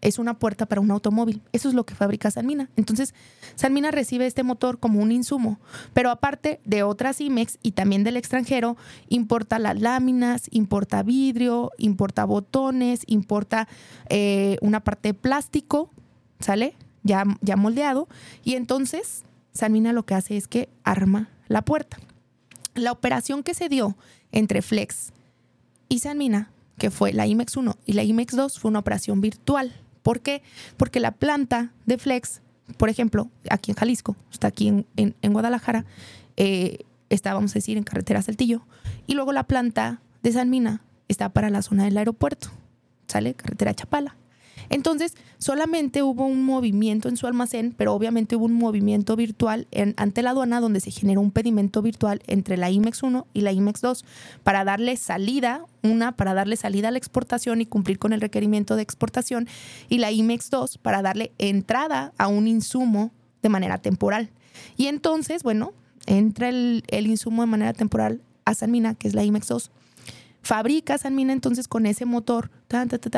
Es 0.00 0.18
una 0.18 0.38
puerta 0.38 0.66
para 0.66 0.80
un 0.80 0.90
automóvil. 0.90 1.42
Eso 1.52 1.68
es 1.68 1.74
lo 1.74 1.84
que 1.84 1.94
fabrica 1.94 2.30
Sanmina. 2.30 2.70
Entonces, 2.76 3.14
Sanmina 3.54 3.90
recibe 3.90 4.26
este 4.26 4.42
motor 4.42 4.78
como 4.78 5.00
un 5.00 5.12
insumo, 5.12 5.58
pero 5.92 6.10
aparte 6.10 6.60
de 6.64 6.82
otras 6.82 7.20
IMEX 7.20 7.58
y 7.62 7.72
también 7.72 8.04
del 8.04 8.16
extranjero, 8.16 8.76
importa 9.08 9.58
las 9.58 9.80
láminas, 9.80 10.48
importa 10.50 11.02
vidrio, 11.02 11.70
importa 11.78 12.24
botones, 12.24 13.02
importa 13.06 13.68
eh, 14.08 14.56
una 14.62 14.80
parte 14.80 15.08
de 15.08 15.14
plástico, 15.14 15.90
¿sale? 16.40 16.74
Ya, 17.02 17.24
ya 17.40 17.56
moldeado. 17.56 18.08
Y 18.44 18.54
entonces, 18.54 19.24
Sanmina 19.52 19.92
lo 19.92 20.04
que 20.04 20.14
hace 20.14 20.36
es 20.36 20.48
que 20.48 20.68
arma 20.84 21.28
la 21.48 21.62
puerta. 21.62 21.98
La 22.74 22.92
operación 22.92 23.42
que 23.42 23.54
se 23.54 23.68
dio 23.68 23.96
entre 24.32 24.62
Flex 24.62 25.12
y 25.88 25.98
Sanmina 25.98 26.50
que 26.80 26.90
fue 26.90 27.12
la 27.12 27.28
IMEX 27.28 27.56
1 27.56 27.76
y 27.86 27.92
la 27.92 28.02
IMEX 28.02 28.34
2, 28.34 28.58
fue 28.58 28.70
una 28.70 28.80
operación 28.80 29.20
virtual. 29.20 29.72
¿Por 30.02 30.20
qué? 30.20 30.42
Porque 30.76 31.00
la 31.00 31.12
planta 31.12 31.72
de 31.86 31.98
Flex, 31.98 32.40
por 32.76 32.88
ejemplo, 32.88 33.30
aquí 33.50 33.70
en 33.70 33.76
Jalisco, 33.76 34.16
está 34.32 34.48
aquí 34.48 34.84
en, 34.96 35.32
Guadalajara, 35.32 35.84
eh, 36.36 36.84
está, 37.08 37.34
vamos 37.34 37.52
a 37.52 37.54
decir, 37.54 37.76
en 37.76 37.84
carretera 37.84 38.22
Saltillo, 38.22 38.62
y 39.06 39.14
luego 39.14 39.32
la 39.32 39.44
planta 39.44 40.00
de 40.22 40.32
San 40.32 40.50
Mina 40.50 40.82
está 41.08 41.28
para 41.28 41.50
la 41.50 41.62
zona 41.62 41.84
del 41.84 41.96
aeropuerto, 41.96 42.48
¿sale? 43.06 43.34
Carretera 43.34 43.74
Chapala. 43.74 44.16
Entonces, 44.70 45.14
solamente 45.38 46.02
hubo 46.02 46.24
un 46.24 46.44
movimiento 46.44 47.08
en 47.08 47.16
su 47.16 47.26
almacén, 47.26 47.74
pero 47.76 47.92
obviamente 47.92 48.36
hubo 48.36 48.44
un 48.44 48.54
movimiento 48.54 49.16
virtual 49.16 49.66
ante 49.96 50.22
la 50.22 50.30
aduana 50.30 50.60
donde 50.60 50.78
se 50.80 50.92
generó 50.92 51.20
un 51.20 51.32
pedimento 51.32 51.82
virtual 51.82 52.22
entre 52.28 52.56
la 52.56 52.70
IMEX 52.70 53.02
1 53.02 53.26
y 53.34 53.40
la 53.40 53.50
IMEX 53.50 53.80
2 53.80 54.04
para 54.44 54.64
darle 54.64 54.96
salida, 54.96 55.66
una 55.82 56.12
para 56.12 56.34
darle 56.34 56.56
salida 56.56 56.88
a 56.88 56.90
la 56.92 56.98
exportación 56.98 57.60
y 57.60 57.66
cumplir 57.66 57.98
con 57.98 58.12
el 58.12 58.20
requerimiento 58.20 58.76
de 58.76 58.82
exportación, 58.82 59.48
y 59.88 59.98
la 59.98 60.12
IMEX 60.12 60.50
2 60.50 60.78
para 60.78 61.02
darle 61.02 61.32
entrada 61.38 62.12
a 62.16 62.28
un 62.28 62.46
insumo 62.46 63.10
de 63.42 63.48
manera 63.48 63.78
temporal. 63.78 64.30
Y 64.76 64.86
entonces, 64.86 65.42
bueno, 65.42 65.72
entra 66.06 66.48
el, 66.48 66.84
el 66.88 67.08
insumo 67.08 67.42
de 67.42 67.46
manera 67.46 67.72
temporal 67.72 68.22
a 68.44 68.54
Sanmina, 68.54 68.94
que 68.94 69.08
es 69.08 69.14
la 69.14 69.24
IMEX 69.24 69.48
2 69.48 69.70
fabrica 70.42 70.98
Sanmina 70.98 71.32
entonces 71.32 71.68
con 71.68 71.86
ese 71.86 72.04
motor 72.04 72.50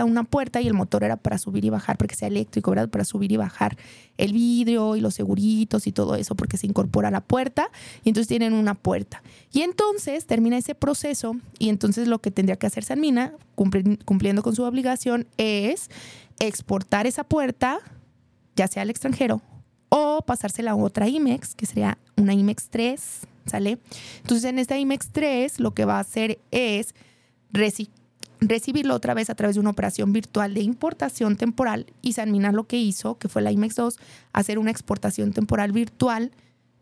una 0.05 0.25
puerta 0.25 0.61
y 0.61 0.67
el 0.67 0.75
motor 0.75 1.05
era 1.05 1.17
para 1.17 1.39
subir 1.39 1.65
y 1.65 1.71
bajar, 1.71 1.99
porque 1.99 2.15
sea 2.15 2.29
eléctrico, 2.29 2.71
¿verdad? 2.71 2.89
Para 2.89 3.05
subir 3.05 3.31
y 3.33 3.37
bajar 3.37 3.77
el 4.17 4.33
vidrio 4.33 4.97
y 4.97 5.01
los 5.01 5.15
seguritos 5.15 5.87
y 5.87 5.93
todo 5.93 6.17
eso, 6.17 6.35
porque 6.35 6.57
se 6.57 6.67
incorpora 6.67 7.11
la 7.11 7.21
puerta 7.21 7.71
y 8.03 8.09
entonces 8.09 8.29
tienen 8.29 8.55
una 8.55 8.75
puerta. 8.75 9.23
Y 9.53 9.61
entonces 9.61 10.27
termina 10.27 10.57
ese 10.57 10.75
proceso 10.75 11.37
y 11.59 11.69
entonces 11.69 12.09
lo 12.09 12.21
que 12.21 12.31
tendría 12.31 12.57
que 12.57 12.67
hacer 12.67 12.85
Sanmina, 12.85 13.35
cumpliendo 13.55 14.43
con 14.43 14.57
su 14.57 14.63
obligación, 14.63 15.27
es 15.37 15.91
exportar 16.41 17.07
esa 17.07 17.25
puerta, 17.25 17.79
ya 18.57 18.69
sea 18.69 18.83
al 18.83 18.91
extranjero, 18.91 19.43
o 19.91 20.23
pasársela 20.23 20.71
a 20.71 20.77
otra 20.77 21.09
IMEX, 21.09 21.55
que 21.55 21.67
sería 21.67 21.99
una 22.17 22.33
IMEX 22.33 22.71
3, 22.71 23.03
¿sale? 23.45 23.79
Entonces 24.23 24.45
en 24.45 24.59
esta 24.59 24.79
IMEX 24.79 25.11
3 25.13 25.61
lo 25.61 25.75
que 25.75 25.85
va 25.85 25.99
a 25.99 26.01
hacer 26.01 26.39
es 26.51 26.95
recibirlo 27.53 28.95
otra 28.95 29.15
vez 29.15 29.31
a 29.31 29.35
través 29.35 29.57
de 29.57 29.61
una 29.61 29.71
operación 29.71 30.13
virtual 30.13 30.55
de 30.55 30.63
importación 30.63 31.37
temporal 31.37 31.87
y 32.03 32.15
Sanmina 32.15 32.53
lo 32.53 32.65
que 32.65 32.79
hizo, 32.79 33.19
que 33.19 33.29
fue 33.29 33.43
la 33.43 33.53
IMEX 33.53 33.77
2, 33.77 33.99
hacer 34.33 34.59
una 34.59 34.71
exportación 34.71 35.33
temporal 35.33 35.73
virtual 35.73 36.33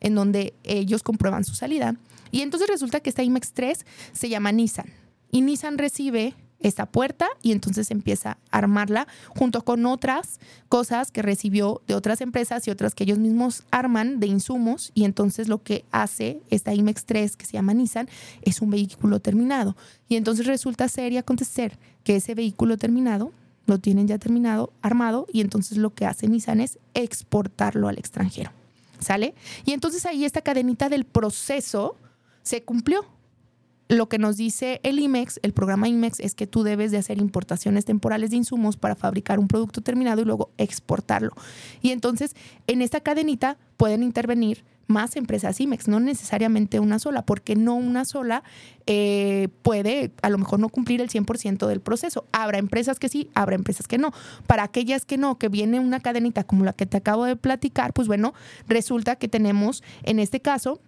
en 0.01 0.15
donde 0.15 0.55
ellos 0.65 1.03
comprueban 1.03 1.45
su 1.45 1.55
salida. 1.55 1.97
Y 2.31 2.41
entonces 2.43 2.69
resulta 2.69 3.01
que 3.01 3.11
esta 3.11 3.23
IMEX 3.23 3.53
3 3.53 3.85
se 4.13 4.29
llama 4.29 4.53
Nissan 4.53 4.87
y 5.31 5.43
Nissan 5.43 5.79
recibe 5.79 6.35
esta 6.61 6.87
puerta 6.87 7.29
y 7.43 7.53
entonces 7.53 7.91
empieza 7.91 8.39
a 8.51 8.59
armarla 8.59 9.07
junto 9.29 9.65
con 9.65 9.87
otras 9.87 10.41
cosas 10.69 11.11
que 11.11 11.23
recibió 11.23 11.83
de 11.87 11.95
otras 11.95 12.21
empresas 12.21 12.67
y 12.67 12.71
otras 12.71 12.95
que 12.95 13.05
ellos 13.05 13.19
mismos 13.19 13.65
arman 13.71 14.21
de 14.21 14.27
insumos 14.27 14.93
y 14.95 15.05
entonces 15.05 15.49
lo 15.49 15.63
que 15.63 15.85
hace 15.91 16.41
esta 16.51 16.75
IMEX 16.75 17.05
3 17.05 17.37
que 17.37 17.47
se 17.47 17.53
llama 17.53 17.75
Nissan 17.75 18.09
es 18.43 18.61
un 18.61 18.71
vehículo 18.71 19.21
terminado 19.21 19.77
y 20.09 20.17
entonces 20.17 20.47
resulta 20.47 20.89
ser 20.89 21.13
y 21.13 21.19
acontecer 21.19 21.79
que 22.05 22.17
ese 22.17 22.35
vehículo 22.35 22.77
terminado 22.77 23.33
lo 23.67 23.79
tienen 23.79 24.09
ya 24.09 24.19
terminado, 24.19 24.73
armado 24.83 25.27
y 25.33 25.41
entonces 25.41 25.79
lo 25.79 25.95
que 25.95 26.07
hace 26.07 26.27
Nissan 26.27 26.61
es 26.61 26.79
exportarlo 26.95 27.89
al 27.89 27.99
extranjero. 27.99 28.51
¿Sale? 28.99 29.35
Y 29.65 29.73
entonces 29.73 30.05
ahí 30.05 30.27
esta 30.27 30.43
cadenita 30.43 30.91
del 30.91 31.05
proceso 31.05 31.97
se 32.43 32.63
cumplió 32.63 33.07
lo 33.91 34.09
que 34.09 34.19
nos 34.19 34.37
dice 34.37 34.79
el 34.85 35.01
IMEX, 35.01 35.41
el 35.43 35.53
programa 35.53 35.89
IMEX, 35.89 36.21
es 36.21 36.37
que 36.37 36.47
tú 36.47 36.63
debes 36.63 36.93
de 36.93 36.99
hacer 36.99 37.19
importaciones 37.19 37.85
temporales 37.85 38.31
de 38.31 38.37
insumos 38.37 38.77
para 38.77 38.95
fabricar 38.95 39.41
un 39.41 39.49
producto 39.49 39.81
terminado 39.81 40.23
y 40.23 40.25
luego 40.25 40.51
exportarlo. 40.59 41.33
Y 41.83 41.91
entonces, 41.91 42.37
en 42.69 42.83
esta 42.83 43.01
cadenita 43.01 43.59
pueden 43.77 44.05
intervenir 44.05 44.65
más 44.87 45.17
empresas 45.17 45.61
IMEX, 45.61 45.89
no 45.89 45.99
necesariamente 45.99 46.79
una 46.79 47.01
sola, 47.01 47.23
porque 47.23 47.57
no 47.57 47.75
una 47.75 48.05
sola 48.05 48.45
eh, 48.87 49.49
puede 49.63 50.13
a 50.23 50.29
lo 50.31 50.39
mejor 50.39 50.61
no 50.61 50.69
cumplir 50.69 51.01
el 51.01 51.09
100% 51.09 51.67
del 51.67 51.81
proceso. 51.81 52.27
Habrá 52.31 52.59
empresas 52.59 53.01
que 53.01 53.09
sí, 53.09 53.29
habrá 53.35 53.57
empresas 53.57 53.89
que 53.89 53.99
no. 53.99 54.13
Para 54.47 54.63
aquellas 54.63 55.05
que 55.05 55.17
no, 55.17 55.37
que 55.37 55.49
viene 55.49 55.81
una 55.81 55.99
cadenita 55.99 56.45
como 56.45 56.65
la 56.65 56.75
que 56.75 56.87
te 56.87 56.97
acabo 56.97 57.25
de 57.25 57.35
platicar, 57.35 57.93
pues 57.93 58.07
bueno, 58.07 58.35
resulta 58.69 59.17
que 59.17 59.27
tenemos 59.27 59.83
en 60.05 60.21
este 60.21 60.41
caso 60.41 60.81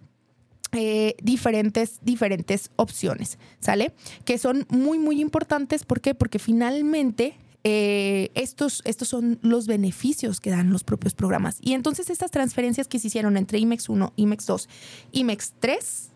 eh, 0.73 1.15
diferentes, 1.21 1.99
diferentes 2.01 2.71
opciones, 2.75 3.37
¿sale? 3.59 3.93
Que 4.25 4.37
son 4.37 4.65
muy, 4.69 4.99
muy 4.99 5.21
importantes. 5.21 5.83
¿Por 5.85 6.01
qué? 6.01 6.15
Porque 6.15 6.39
finalmente 6.39 7.35
eh, 7.63 8.31
estos, 8.33 8.81
estos 8.85 9.07
son 9.07 9.39
los 9.41 9.67
beneficios 9.67 10.39
que 10.39 10.49
dan 10.49 10.71
los 10.71 10.83
propios 10.83 11.13
programas. 11.13 11.57
Y 11.61 11.73
entonces 11.73 12.09
estas 12.09 12.31
transferencias 12.31 12.87
que 12.87 12.99
se 12.99 13.07
hicieron 13.07 13.37
entre 13.37 13.59
IMEX 13.59 13.87
1, 13.87 14.13
IMEX 14.15 14.45
2, 14.47 14.69
IMEX 15.11 15.53
3 15.59 16.12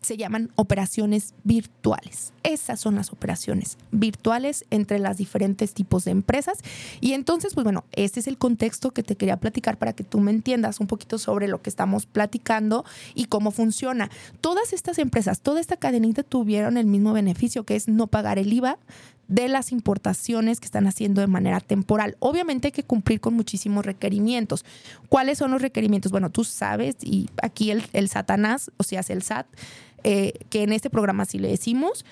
se 0.00 0.16
llaman 0.16 0.50
operaciones 0.54 1.34
virtuales. 1.44 2.32
Esas 2.42 2.80
son 2.80 2.94
las 2.94 3.12
operaciones 3.12 3.78
virtuales 3.90 4.64
entre 4.70 4.98
las 4.98 5.16
diferentes 5.16 5.74
tipos 5.74 6.04
de 6.04 6.12
empresas. 6.12 6.58
Y 7.00 7.12
entonces, 7.12 7.54
pues 7.54 7.64
bueno, 7.64 7.84
este 7.92 8.20
es 8.20 8.28
el 8.28 8.38
contexto 8.38 8.92
que 8.92 9.02
te 9.02 9.16
quería 9.16 9.38
platicar 9.38 9.78
para 9.78 9.92
que 9.92 10.04
tú 10.04 10.20
me 10.20 10.30
entiendas 10.30 10.80
un 10.80 10.86
poquito 10.86 11.18
sobre 11.18 11.48
lo 11.48 11.62
que 11.62 11.70
estamos 11.70 12.06
platicando 12.06 12.84
y 13.14 13.26
cómo 13.26 13.50
funciona. 13.50 14.10
Todas 14.40 14.72
estas 14.72 14.98
empresas, 14.98 15.40
toda 15.40 15.60
esta 15.60 15.76
cadenita 15.76 16.22
tuvieron 16.22 16.76
el 16.76 16.86
mismo 16.86 17.12
beneficio, 17.12 17.64
que 17.64 17.76
es 17.76 17.88
no 17.88 18.06
pagar 18.06 18.38
el 18.38 18.52
IVA, 18.52 18.78
de 19.28 19.46
las 19.48 19.72
importaciones 19.72 20.58
que 20.58 20.64
están 20.64 20.86
haciendo 20.86 21.20
de 21.20 21.26
manera 21.26 21.60
temporal. 21.60 22.16
Obviamente 22.18 22.68
hay 22.68 22.72
que 22.72 22.82
cumplir 22.82 23.20
con 23.20 23.34
muchísimos 23.34 23.84
requerimientos. 23.84 24.64
¿Cuáles 25.10 25.38
son 25.38 25.50
los 25.50 25.60
requerimientos? 25.60 26.10
Bueno, 26.10 26.30
tú 26.30 26.44
sabes, 26.44 26.96
y 27.02 27.28
aquí 27.42 27.70
el, 27.70 27.84
el 27.92 28.08
Satanás, 28.08 28.72
o 28.78 28.82
sea, 28.82 29.00
es 29.00 29.10
el 29.10 29.22
SAT, 29.22 29.46
eh, 30.04 30.32
que 30.50 30.62
en 30.62 30.72
este 30.72 30.90
programa 30.90 31.24
sí 31.24 31.38
le 31.38 31.48
decimos. 31.48 32.04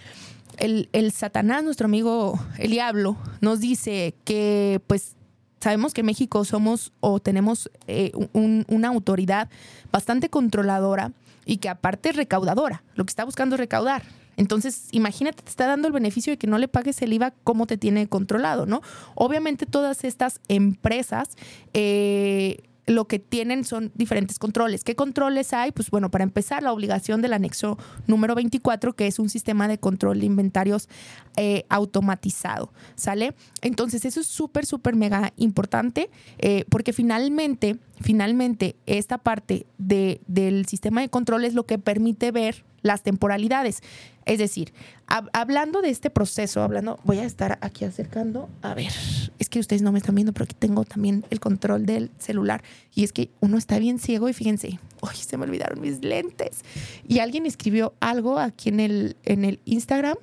El, 0.59 1.13
Satanás, 1.13 1.65
nuestro 1.65 1.85
amigo 1.85 2.39
el 2.59 2.71
diablo, 2.71 3.17
nos 3.41 3.61
dice 3.61 4.15
que 4.25 4.81
pues 4.87 5.17
sabemos 5.61 5.93
que 5.93 6.01
en 6.01 6.07
México 6.07 6.45
somos 6.45 6.93
o 7.01 7.21
tenemos 7.21 7.71
eh, 7.87 8.13
una 8.33 8.89
autoridad 8.89 9.51
bastante 9.93 10.31
controladora 10.31 11.13
y 11.45 11.59
que 11.59 11.69
aparte 11.69 12.11
es 12.11 12.17
recaudadora. 12.17 12.83
Lo 12.95 13.05
que 13.05 13.11
está 13.11 13.25
buscando 13.25 13.57
es 13.57 13.61
recaudar. 13.61 14.03
Entonces, 14.37 14.89
imagínate, 14.93 15.43
te 15.43 15.51
está 15.51 15.67
dando 15.67 15.89
el 15.89 15.95
beneficio 15.95 16.31
de 16.33 16.37
que 16.37 16.47
no 16.47 16.59
le 16.59 16.69
pagues 16.69 17.01
el 17.03 17.13
IVA 17.13 17.33
como 17.45 17.67
te 17.67 17.79
tiene 17.79 18.07
controlado, 18.07 18.67
¿no? 18.67 18.83
Obviamente 19.15 19.65
todas 19.67 20.05
estas 20.05 20.41
empresas 20.49 21.31
eh, 21.73 22.59
lo 22.87 23.07
que 23.07 23.19
tienen 23.19 23.65
son 23.65 23.91
diferentes 23.95 24.39
controles. 24.39 24.85
¿Qué 24.85 24.95
controles 24.95 25.53
hay? 25.53 25.73
Pues 25.73 25.91
bueno, 25.91 26.11
para 26.11 26.25
empezar, 26.25 26.63
la 26.63 26.73
obligación 26.73 27.21
del 27.21 27.33
anexo 27.33 27.79
número 28.07 28.35
24, 28.35 28.95
que 28.95 29.07
es 29.07 29.19
un 29.19 29.29
sistema 29.29 29.67
de 29.69 29.79
control 29.79 30.21
de 30.21 30.27
inventarios 30.27 30.89
eh, 31.37 31.65
automatizado, 31.69 32.73
¿sale? 32.95 33.35
Entonces, 33.61 34.05
eso 34.05 34.21
es 34.21 34.27
súper, 34.27 34.67
súper 34.67 34.95
mega 34.95 35.33
importante, 35.37 36.11
eh, 36.39 36.65
porque 36.69 36.93
finalmente, 36.93 37.77
finalmente, 38.01 38.77
esta 38.87 39.19
parte 39.19 39.67
de, 39.79 40.21
del 40.29 40.67
sistema 40.67 41.01
de 41.01 41.09
control 41.09 41.45
es 41.45 41.55
lo 41.55 41.67
que 41.67 41.79
permite 41.79 42.31
ver 42.31 42.65
las 42.87 43.03
temporalidades. 43.03 43.83
Es 44.25 44.39
decir, 44.39 44.73
hablando 45.07 45.83
de 45.83 45.91
este 45.91 46.11
proceso, 46.11 46.63
hablando, 46.63 46.99
voy 47.05 47.19
a 47.19 47.25
estar 47.25 47.59
aquí 47.61 47.85
acercando, 47.85 48.49
a 48.63 48.75
ver, 48.75 48.93
es 49.39 49.49
que 49.49 49.61
ustedes 49.61 49.83
no 49.83 49.93
me 49.93 49.99
están 49.99 50.15
viendo, 50.17 50.33
pero 50.33 50.45
aquí 50.45 50.57
tengo 50.59 50.85
también 50.85 51.25
el 51.31 51.39
control 51.39 51.87
del 51.87 52.11
celular 52.19 52.65
y 52.95 53.05
es 53.05 53.13
que 53.13 53.31
uno 53.41 53.57
está 53.57 53.79
bien 53.79 53.99
ciego 53.99 54.29
y 54.29 54.33
fíjense, 54.33 54.81
hoy 55.01 55.15
se 55.15 55.37
me 55.37 55.45
olvidaron 55.45 55.81
mis 55.81 56.03
lentes. 56.03 56.63
Y 57.07 57.21
alguien 57.21 57.47
escribió 57.47 57.95
algo 58.01 58.39
aquí 58.39 58.69
en 58.69 58.81
el, 58.81 59.17
en 59.25 59.45
el 59.45 59.61
Instagram 59.65 60.17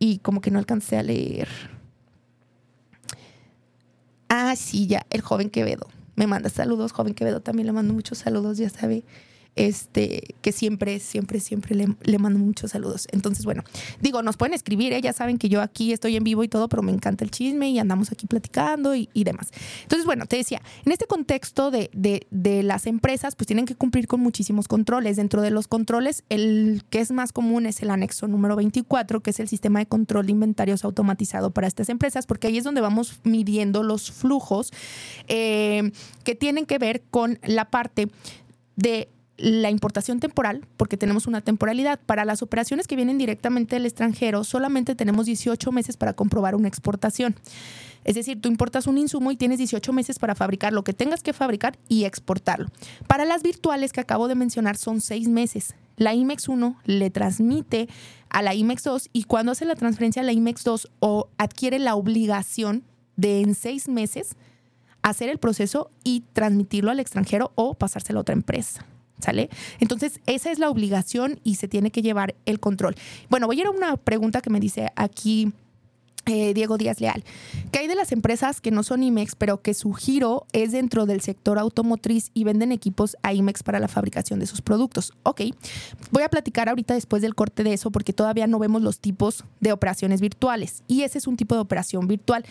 y 0.00 0.18
como 0.18 0.40
que 0.40 0.50
no 0.50 0.58
alcancé 0.58 0.96
a 0.96 1.02
leer. 1.02 1.48
Ah, 4.28 4.56
sí, 4.56 4.88
ya, 4.88 5.06
el 5.10 5.20
joven 5.20 5.48
Quevedo. 5.48 5.86
Me 6.16 6.26
manda 6.26 6.50
saludos, 6.50 6.90
joven 6.90 7.14
Quevedo, 7.14 7.40
también 7.40 7.66
le 7.66 7.72
mando 7.72 7.94
muchos 7.94 8.18
saludos, 8.18 8.58
ya 8.58 8.68
sabe 8.68 9.04
este, 9.56 10.34
que 10.40 10.52
siempre, 10.52 10.98
siempre, 10.98 11.40
siempre 11.40 11.74
le, 11.76 12.18
mando 12.18 12.38
muchos 12.38 12.72
saludos. 12.72 13.06
Entonces, 13.12 13.44
bueno, 13.44 13.62
digo, 14.00 14.22
nos 14.22 14.36
pueden 14.36 14.54
escribir, 14.54 14.92
¿eh? 14.92 15.00
ya 15.00 15.12
saben 15.12 15.38
que 15.38 15.48
yo 15.48 15.60
aquí 15.62 15.92
estoy 15.92 16.16
en 16.16 16.24
vivo 16.24 16.42
y 16.44 16.48
todo, 16.48 16.68
pero 16.68 16.82
me 16.82 16.92
encanta 16.92 17.24
el 17.24 17.30
chisme 17.30 17.70
y 17.70 17.78
andamos 17.78 18.10
aquí 18.12 18.26
platicando 18.26 18.94
y, 18.94 19.08
demás. 19.14 19.50
Entonces, 19.82 20.04
bueno, 20.04 20.26
te 20.26 20.36
decía, 20.36 20.60
en 20.84 20.92
este 20.92 21.06
contexto 21.06 21.70
de, 21.70 21.90
de, 21.92 22.62
las 22.62 22.86
empresas, 22.86 23.36
pues 23.36 23.46
tienen 23.46 23.64
que 23.64 23.74
cumplir 23.74 24.06
con 24.06 24.20
muchísimos 24.20 24.68
controles. 24.68 25.16
Dentro 25.16 25.40
de 25.40 25.50
los 25.50 25.66
controles, 25.66 26.24
el 26.28 26.82
que 26.90 27.00
es 27.00 27.10
más 27.10 27.32
común 27.32 27.66
es 27.66 27.80
el 27.82 27.90
anexo 27.90 28.28
número 28.28 28.56
24, 28.56 29.20
que 29.20 29.30
es 29.30 29.40
el 29.40 29.48
sistema 29.48 29.78
de 29.78 29.86
control 29.86 30.26
de 30.26 30.32
inventarios 30.32 30.84
automatizado 30.84 31.52
para 31.52 31.66
estas 31.66 31.88
empresas, 31.88 32.26
porque 32.26 32.48
ahí 32.48 32.58
es 32.58 32.64
donde 32.64 32.80
vamos 32.80 33.20
midiendo 33.24 33.82
los 33.82 34.10
flujos 34.10 34.72
eh, 35.28 35.90
que 36.24 36.34
tienen 36.34 36.66
que 36.66 36.78
ver 36.78 37.02
con 37.10 37.38
la 37.42 37.70
parte 37.70 38.08
de 38.76 39.08
la 39.36 39.70
importación 39.70 40.20
temporal, 40.20 40.66
porque 40.76 40.96
tenemos 40.96 41.26
una 41.26 41.40
temporalidad. 41.40 41.98
Para 42.04 42.24
las 42.24 42.42
operaciones 42.42 42.86
que 42.86 42.96
vienen 42.96 43.18
directamente 43.18 43.76
del 43.76 43.86
extranjero, 43.86 44.44
solamente 44.44 44.94
tenemos 44.94 45.26
18 45.26 45.72
meses 45.72 45.96
para 45.96 46.12
comprobar 46.12 46.54
una 46.54 46.68
exportación. 46.68 47.34
Es 48.04 48.14
decir, 48.14 48.40
tú 48.40 48.48
importas 48.48 48.86
un 48.86 48.98
insumo 48.98 49.32
y 49.32 49.36
tienes 49.36 49.58
18 49.58 49.92
meses 49.92 50.18
para 50.18 50.34
fabricar 50.34 50.72
lo 50.72 50.84
que 50.84 50.92
tengas 50.92 51.22
que 51.22 51.32
fabricar 51.32 51.78
y 51.88 52.04
exportarlo. 52.04 52.68
Para 53.06 53.24
las 53.24 53.42
virtuales 53.42 53.92
que 53.92 54.00
acabo 54.00 54.28
de 54.28 54.34
mencionar 54.34 54.76
son 54.76 55.00
6 55.00 55.28
meses. 55.28 55.74
La 55.96 56.14
IMEX 56.14 56.48
1 56.48 56.76
le 56.84 57.10
transmite 57.10 57.88
a 58.28 58.42
la 58.42 58.54
IMEX 58.54 58.84
2 58.84 59.10
y 59.12 59.24
cuando 59.24 59.52
hace 59.52 59.64
la 59.64 59.74
transferencia 59.74 60.22
a 60.22 60.24
la 60.24 60.32
IMEX 60.32 60.64
2 60.64 60.90
o 61.00 61.28
adquiere 61.38 61.78
la 61.78 61.94
obligación 61.94 62.84
de 63.16 63.40
en 63.40 63.54
6 63.54 63.88
meses 63.88 64.36
hacer 65.02 65.28
el 65.28 65.38
proceso 65.38 65.90
y 66.02 66.24
transmitirlo 66.32 66.90
al 66.90 67.00
extranjero 67.00 67.52
o 67.54 67.74
pasárselo 67.74 68.20
a 68.20 68.22
otra 68.22 68.34
empresa. 68.34 68.86
¿Sale? 69.18 69.48
Entonces, 69.80 70.20
esa 70.26 70.50
es 70.50 70.58
la 70.58 70.68
obligación 70.68 71.40
y 71.44 71.54
se 71.54 71.68
tiene 71.68 71.90
que 71.90 72.02
llevar 72.02 72.34
el 72.46 72.60
control. 72.60 72.96
Bueno, 73.30 73.46
voy 73.46 73.58
a 73.58 73.60
ir 73.60 73.66
a 73.66 73.70
una 73.70 73.96
pregunta 73.96 74.40
que 74.40 74.50
me 74.50 74.60
dice 74.60 74.90
aquí 74.96 75.52
eh, 76.26 76.54
Diego 76.54 76.78
Díaz 76.78 77.00
Leal. 77.00 77.24
¿Qué 77.72 77.80
hay 77.80 77.88
de 77.88 77.94
las 77.94 78.12
empresas 78.12 78.60
que 78.60 78.70
no 78.70 78.82
son 78.82 79.02
IMEX, 79.02 79.34
pero 79.34 79.62
que 79.62 79.74
su 79.74 79.92
giro 79.92 80.46
es 80.52 80.72
dentro 80.72 81.06
del 81.06 81.20
sector 81.20 81.58
automotriz 81.58 82.30
y 82.34 82.44
venden 82.44 82.72
equipos 82.72 83.16
a 83.22 83.32
IMEX 83.32 83.62
para 83.62 83.80
la 83.80 83.88
fabricación 83.88 84.40
de 84.40 84.46
sus 84.46 84.62
productos? 84.62 85.12
Ok, 85.22 85.42
voy 86.10 86.22
a 86.22 86.28
platicar 86.28 86.68
ahorita 86.68 86.94
después 86.94 87.22
del 87.22 87.34
corte 87.34 87.64
de 87.64 87.72
eso 87.74 87.90
porque 87.90 88.12
todavía 88.12 88.46
no 88.46 88.58
vemos 88.58 88.82
los 88.82 89.00
tipos 89.00 89.44
de 89.60 89.72
operaciones 89.72 90.20
virtuales 90.20 90.82
y 90.88 91.02
ese 91.02 91.18
es 91.18 91.26
un 91.26 91.36
tipo 91.36 91.54
de 91.54 91.60
operación 91.60 92.06
virtual 92.06 92.44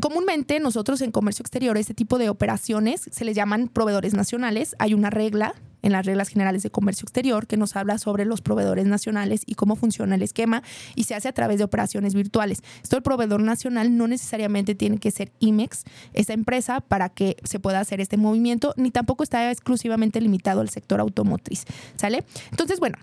comúnmente 0.00 0.58
nosotros 0.60 1.00
en 1.02 1.12
comercio 1.12 1.42
exterior, 1.42 1.76
este 1.76 1.94
tipo 1.94 2.18
de 2.18 2.28
operaciones 2.28 3.08
se 3.10 3.24
les 3.24 3.36
llaman 3.36 3.68
proveedores 3.68 4.14
nacionales. 4.14 4.74
Hay 4.78 4.94
una 4.94 5.10
regla 5.10 5.54
en 5.82 5.92
las 5.92 6.06
reglas 6.06 6.28
generales 6.28 6.62
de 6.62 6.70
comercio 6.70 7.04
exterior 7.04 7.46
que 7.46 7.56
nos 7.56 7.76
habla 7.76 7.98
sobre 7.98 8.24
los 8.24 8.40
proveedores 8.40 8.86
nacionales 8.86 9.42
y 9.46 9.54
cómo 9.54 9.76
funciona 9.76 10.14
el 10.14 10.22
esquema 10.22 10.62
y 10.94 11.04
se 11.04 11.14
hace 11.14 11.28
a 11.28 11.32
través 11.32 11.58
de 11.58 11.64
operaciones 11.64 12.14
virtuales. 12.14 12.62
Esto 12.82 12.96
el 12.96 13.02
proveedor 13.02 13.42
nacional 13.42 13.96
no 13.96 14.06
necesariamente 14.06 14.74
tiene 14.74 14.98
que 14.98 15.10
ser 15.10 15.32
IMEX, 15.40 15.84
esa 16.12 16.32
empresa, 16.32 16.80
para 16.80 17.08
que 17.08 17.36
se 17.44 17.58
pueda 17.58 17.80
hacer 17.80 18.00
este 18.00 18.16
movimiento, 18.16 18.74
ni 18.76 18.90
tampoco 18.90 19.22
está 19.22 19.50
exclusivamente 19.50 20.20
limitado 20.20 20.60
al 20.60 20.70
sector 20.70 21.00
automotriz. 21.00 21.64
¿Sale? 21.96 22.24
Entonces, 22.50 22.80
bueno. 22.80 22.98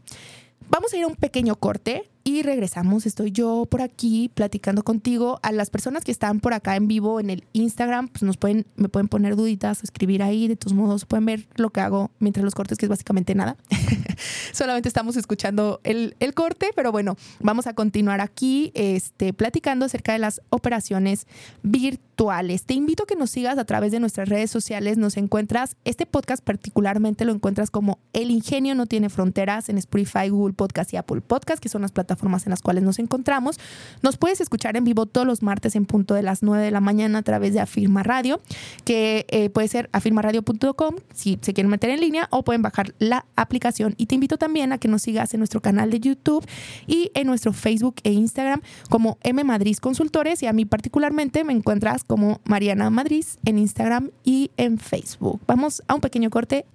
Vamos 0.72 0.94
a 0.94 0.98
ir 0.98 1.04
a 1.04 1.08
un 1.08 1.16
pequeño 1.16 1.56
corte 1.56 2.04
y 2.30 2.44
regresamos. 2.44 3.06
Estoy 3.06 3.32
yo 3.32 3.66
por 3.66 3.82
aquí 3.82 4.30
platicando 4.34 4.84
contigo. 4.84 5.40
A 5.42 5.52
las 5.52 5.70
personas 5.70 6.04
que 6.04 6.12
están 6.12 6.40
por 6.40 6.54
acá 6.54 6.76
en 6.76 6.88
vivo 6.88 7.20
en 7.20 7.30
el 7.32 7.44
Instagram, 7.54 8.08
pues 8.08 8.24
nos 8.24 8.38
pueden, 8.38 8.68
me 8.76 8.88
pueden 8.88 9.08
poner 9.08 9.36
duditas, 9.36 9.84
escribir 9.84 10.22
ahí. 10.22 10.48
De 10.48 10.56
todos 10.56 10.74
modos, 10.74 11.06
pueden 11.06 11.26
ver 11.26 11.48
lo 11.56 11.72
que 11.72 11.82
hago 11.82 12.12
mientras 12.20 12.44
los 12.44 12.54
cortes, 12.54 12.78
que 12.78 12.86
es 12.86 12.90
básicamente 12.90 13.34
nada. 13.34 13.58
Solamente 14.54 14.88
estamos 14.88 15.18
escuchando 15.18 15.80
el, 15.84 16.16
el, 16.20 16.34
corte, 16.34 16.70
pero 16.76 16.92
bueno, 16.92 17.18
vamos 17.40 17.68
a 17.68 17.74
continuar 17.74 18.22
aquí 18.22 18.72
este, 18.76 19.34
platicando 19.34 19.86
acerca 19.86 20.14
de 20.14 20.20
las 20.20 20.42
operaciones 20.50 21.26
virtuales. 21.64 22.64
Te 22.64 22.74
invito 22.74 23.04
a 23.04 23.08
que 23.08 23.16
nos 23.16 23.32
sigas 23.32 23.58
a 23.58 23.66
través 23.66 23.92
de 23.92 24.00
nuestras 24.00 24.30
redes 24.30 24.52
sociales. 24.52 24.98
Nos 24.98 25.18
encuentras, 25.18 25.78
este 25.86 26.06
podcast 26.06 26.44
particularmente 26.44 27.26
lo 27.26 27.34
encuentras 27.34 27.72
como 27.72 28.00
El 28.14 28.30
Ingenio 28.30 28.76
No 28.76 28.86
Tiene 28.86 29.10
Fronteras 29.10 29.70
en 29.70 29.78
Spotify, 29.78 30.30
Google 30.30 30.54
Podcast 30.54 30.94
y 30.94 30.98
Apple 30.98 31.22
Podcast, 31.22 31.62
que 31.62 31.70
son 31.70 31.82
las 31.82 31.92
plataformas 31.92 32.19
formas 32.20 32.46
en 32.46 32.52
las 32.52 32.62
cuales 32.62 32.84
nos 32.84 33.00
encontramos. 33.00 33.60
Nos 34.02 34.18
puedes 34.18 34.42
escuchar 34.42 34.78
en 34.78 34.84
vivo 34.84 35.06
todos 35.06 35.26
los 35.26 35.42
martes 35.42 35.76
en 35.76 35.86
punto 35.86 36.14
de 36.14 36.24
las 36.24 36.44
9 36.44 36.64
de 36.64 36.72
la 36.72 36.82
mañana 36.82 37.20
a 37.20 37.24
través 37.24 37.54
de 37.54 37.60
Afirma 37.60 38.04
Radio, 38.04 38.40
que 38.86 39.26
eh, 39.30 39.50
puede 39.50 39.68
ser 39.68 39.90
afirmaradio.com 39.92 40.96
si 41.14 41.40
se 41.42 41.54
quieren 41.54 41.70
meter 41.70 41.90
en 41.90 42.00
línea 42.00 42.28
o 42.32 42.44
pueden 42.44 42.62
bajar 42.62 42.94
la 43.00 43.26
aplicación. 43.36 43.96
Y 43.98 44.06
te 44.06 44.16
invito 44.16 44.38
también 44.38 44.72
a 44.72 44.78
que 44.78 44.88
nos 44.88 45.02
sigas 45.02 45.34
en 45.34 45.40
nuestro 45.40 45.62
canal 45.62 45.90
de 45.90 46.00
YouTube 46.00 46.46
y 46.88 47.12
en 47.14 47.28
nuestro 47.28 47.54
Facebook 47.54 47.96
e 48.04 48.12
Instagram 48.12 48.62
como 48.90 49.18
M 49.24 49.44
Madrid 49.44 49.78
Consultores 49.78 50.44
y 50.44 50.48
a 50.48 50.54
mí 50.54 50.66
particularmente 50.66 51.44
me 51.44 51.54
encuentras 51.54 52.04
como 52.04 52.42
Mariana 52.46 52.90
Madrid 52.90 53.26
en 53.46 53.58
Instagram 53.58 54.12
y 54.24 54.52
en 54.58 54.78
Facebook. 54.78 55.40
Vamos 55.48 55.84
a 55.88 55.96
un 55.96 56.02
pequeño 56.02 56.30
corte. 56.30 56.66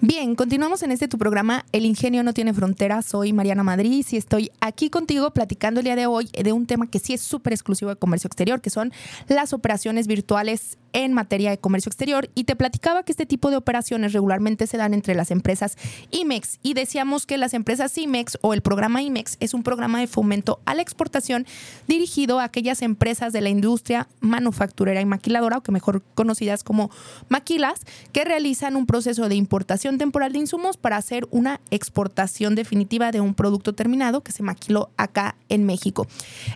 Bien, 0.00 0.34
continuamos 0.34 0.82
en 0.82 0.90
este 0.90 1.08
tu 1.08 1.18
programa 1.18 1.64
El 1.72 1.84
Ingenio 1.84 2.22
no 2.22 2.32
tiene 2.32 2.52
fronteras. 2.52 3.06
Soy 3.06 3.32
Mariana 3.32 3.62
Madrid 3.62 4.04
y 4.10 4.16
estoy 4.16 4.50
aquí 4.64 4.88
contigo 4.88 5.30
platicando 5.32 5.80
el 5.80 5.84
día 5.84 5.94
de 5.94 6.06
hoy 6.06 6.30
de 6.32 6.52
un 6.52 6.66
tema 6.66 6.86
que 6.86 6.98
sí 6.98 7.12
es 7.12 7.20
súper 7.20 7.52
exclusivo 7.52 7.90
de 7.90 7.96
comercio 7.96 8.28
exterior, 8.28 8.62
que 8.62 8.70
son 8.70 8.92
las 9.28 9.52
operaciones 9.52 10.06
virtuales 10.06 10.78
en 10.94 11.12
materia 11.12 11.50
de 11.50 11.58
comercio 11.58 11.90
exterior. 11.90 12.30
Y 12.34 12.44
te 12.44 12.56
platicaba 12.56 13.02
que 13.02 13.12
este 13.12 13.26
tipo 13.26 13.50
de 13.50 13.56
operaciones 13.56 14.14
regularmente 14.14 14.66
se 14.66 14.78
dan 14.78 14.94
entre 14.94 15.14
las 15.14 15.30
empresas 15.30 15.76
IMEX. 16.12 16.60
Y 16.62 16.72
decíamos 16.72 17.26
que 17.26 17.36
las 17.36 17.52
empresas 17.52 17.98
IMEX 17.98 18.38
o 18.40 18.54
el 18.54 18.62
programa 18.62 19.02
IMEX 19.02 19.36
es 19.40 19.52
un 19.52 19.62
programa 19.62 20.00
de 20.00 20.06
fomento 20.06 20.60
a 20.64 20.74
la 20.74 20.82
exportación 20.82 21.46
dirigido 21.86 22.40
a 22.40 22.44
aquellas 22.44 22.80
empresas 22.80 23.32
de 23.32 23.42
la 23.42 23.50
industria 23.50 24.08
manufacturera 24.20 25.00
y 25.00 25.04
maquiladora 25.04 25.58
o 25.58 25.62
que 25.62 25.72
mejor 25.72 26.02
conocidas 26.14 26.64
como 26.64 26.90
maquilas 27.28 27.80
que 28.12 28.24
realizan 28.24 28.76
un 28.76 28.86
proceso 28.86 29.28
de 29.28 29.34
importación 29.34 29.98
temporal 29.98 30.32
de 30.32 30.38
insumos 30.38 30.76
para 30.76 30.96
hacer 30.96 31.26
una 31.32 31.60
exportación 31.70 32.54
definitiva 32.54 33.10
de 33.10 33.20
un 33.20 33.34
producto 33.34 33.74
terminado 33.74 34.22
que 34.22 34.32
se 34.32 34.44
maquiló 34.54 34.90
acá 34.96 35.36
en 35.48 35.64
México. 35.66 36.06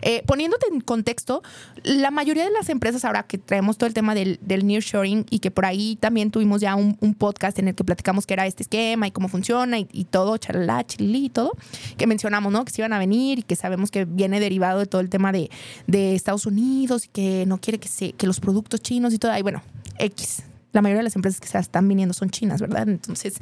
Eh, 0.01 0.23
poniéndote 0.25 0.67
en 0.71 0.81
contexto, 0.81 1.43
la 1.83 2.11
mayoría 2.11 2.45
de 2.45 2.51
las 2.51 2.69
empresas 2.69 3.05
ahora 3.05 3.23
que 3.23 3.37
traemos 3.37 3.77
todo 3.77 3.87
el 3.87 3.93
tema 3.93 4.15
del 4.15 4.29
del, 4.41 4.67
nearshoring 4.67 5.25
y 5.29 5.39
que 5.39 5.51
por 5.51 5.65
ahí 5.65 5.95
también 5.95 6.31
tuvimos 6.31 6.61
ya 6.61 6.75
un, 6.75 6.97
podcast 7.17 7.59
en 7.59 7.67
el 7.67 7.75
que 7.75 7.83
platicamos 7.83 8.25
qué 8.25 8.33
era 8.33 8.45
este 8.45 8.63
esquema 8.63 9.07
y 9.07 9.11
cómo 9.11 9.27
funciona 9.27 9.77
y, 9.79 10.05
todo, 10.05 10.37
charla, 10.37 10.85
chili 10.85 11.25
y 11.25 11.29
todo, 11.29 11.51
que 11.97 12.07
mencionamos, 12.07 12.53
¿no? 12.53 12.63
Que 12.63 12.71
se 12.71 12.81
iban 12.81 12.93
a 12.93 12.99
venir 12.99 13.39
y 13.39 13.43
que 13.43 13.55
sabemos 13.55 13.91
que 13.91 14.05
viene 14.05 14.39
derivado 14.39 14.79
de 14.79 14.85
todo 14.85 15.01
el 15.01 15.09
tema 15.09 15.31
de, 15.31 15.49
Estados 15.89 16.45
Unidos 16.45 17.05
y 17.05 17.07
que 17.09 17.45
no 17.45 17.59
quiere 17.59 17.79
que, 17.79 17.87
se, 17.87 18.13
que 18.13 18.27
los 18.27 18.39
productos 18.39 18.81
chinos 18.81 19.13
y 19.13 19.19
todo. 19.19 19.31
ahí 19.31 19.41
bueno, 19.41 19.61
X, 19.97 20.43
la 20.71 20.81
mayoría 20.81 20.99
de 20.99 21.03
las 21.03 21.15
empresas 21.15 21.39
que 21.39 21.47
se 21.47 21.57
están 21.57 21.87
viniendo 21.87 22.13
son 22.13 22.29
chinas, 22.29 22.61
¿verdad? 22.61 22.87
Entonces, 22.87 23.37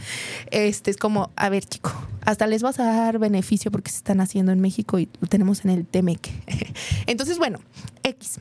este 0.51 0.91
es 0.91 0.97
como, 0.97 1.31
a 1.35 1.49
ver, 1.49 1.65
chico, 1.65 1.91
hasta 2.21 2.47
les 2.47 2.61
vas 2.61 2.79
a 2.79 2.85
dar 2.85 3.19
beneficio 3.19 3.71
porque 3.71 3.91
se 3.91 3.97
están 3.97 4.21
haciendo 4.21 4.51
en 4.51 4.61
México 4.61 4.99
y 4.99 5.09
lo 5.19 5.27
tenemos 5.27 5.65
en 5.65 5.71
el 5.71 5.85
TEMEC. 5.85 6.29
Entonces, 7.07 7.37
bueno, 7.37 7.59
X. 8.03 8.39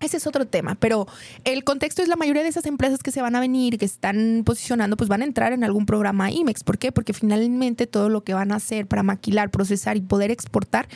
Ese 0.00 0.16
es 0.18 0.28
otro 0.28 0.46
tema, 0.46 0.76
pero 0.76 1.08
el 1.42 1.64
contexto 1.64 2.02
es 2.02 2.08
la 2.08 2.14
mayoría 2.14 2.44
de 2.44 2.48
esas 2.48 2.66
empresas 2.66 3.02
que 3.02 3.10
se 3.10 3.20
van 3.20 3.34
a 3.34 3.40
venir, 3.40 3.78
que 3.78 3.84
están 3.84 4.42
posicionando, 4.44 4.96
pues 4.96 5.08
van 5.08 5.22
a 5.22 5.24
entrar 5.24 5.52
en 5.52 5.64
algún 5.64 5.86
programa 5.86 6.30
IMEX. 6.30 6.62
¿Por 6.62 6.78
qué? 6.78 6.92
Porque 6.92 7.12
finalmente 7.12 7.88
todo 7.88 8.08
lo 8.08 8.22
que 8.22 8.32
van 8.32 8.52
a 8.52 8.56
hacer 8.56 8.86
para 8.86 9.02
maquilar, 9.02 9.50
procesar 9.50 9.96
y 9.96 10.00
poder 10.00 10.30
exportar 10.30 10.88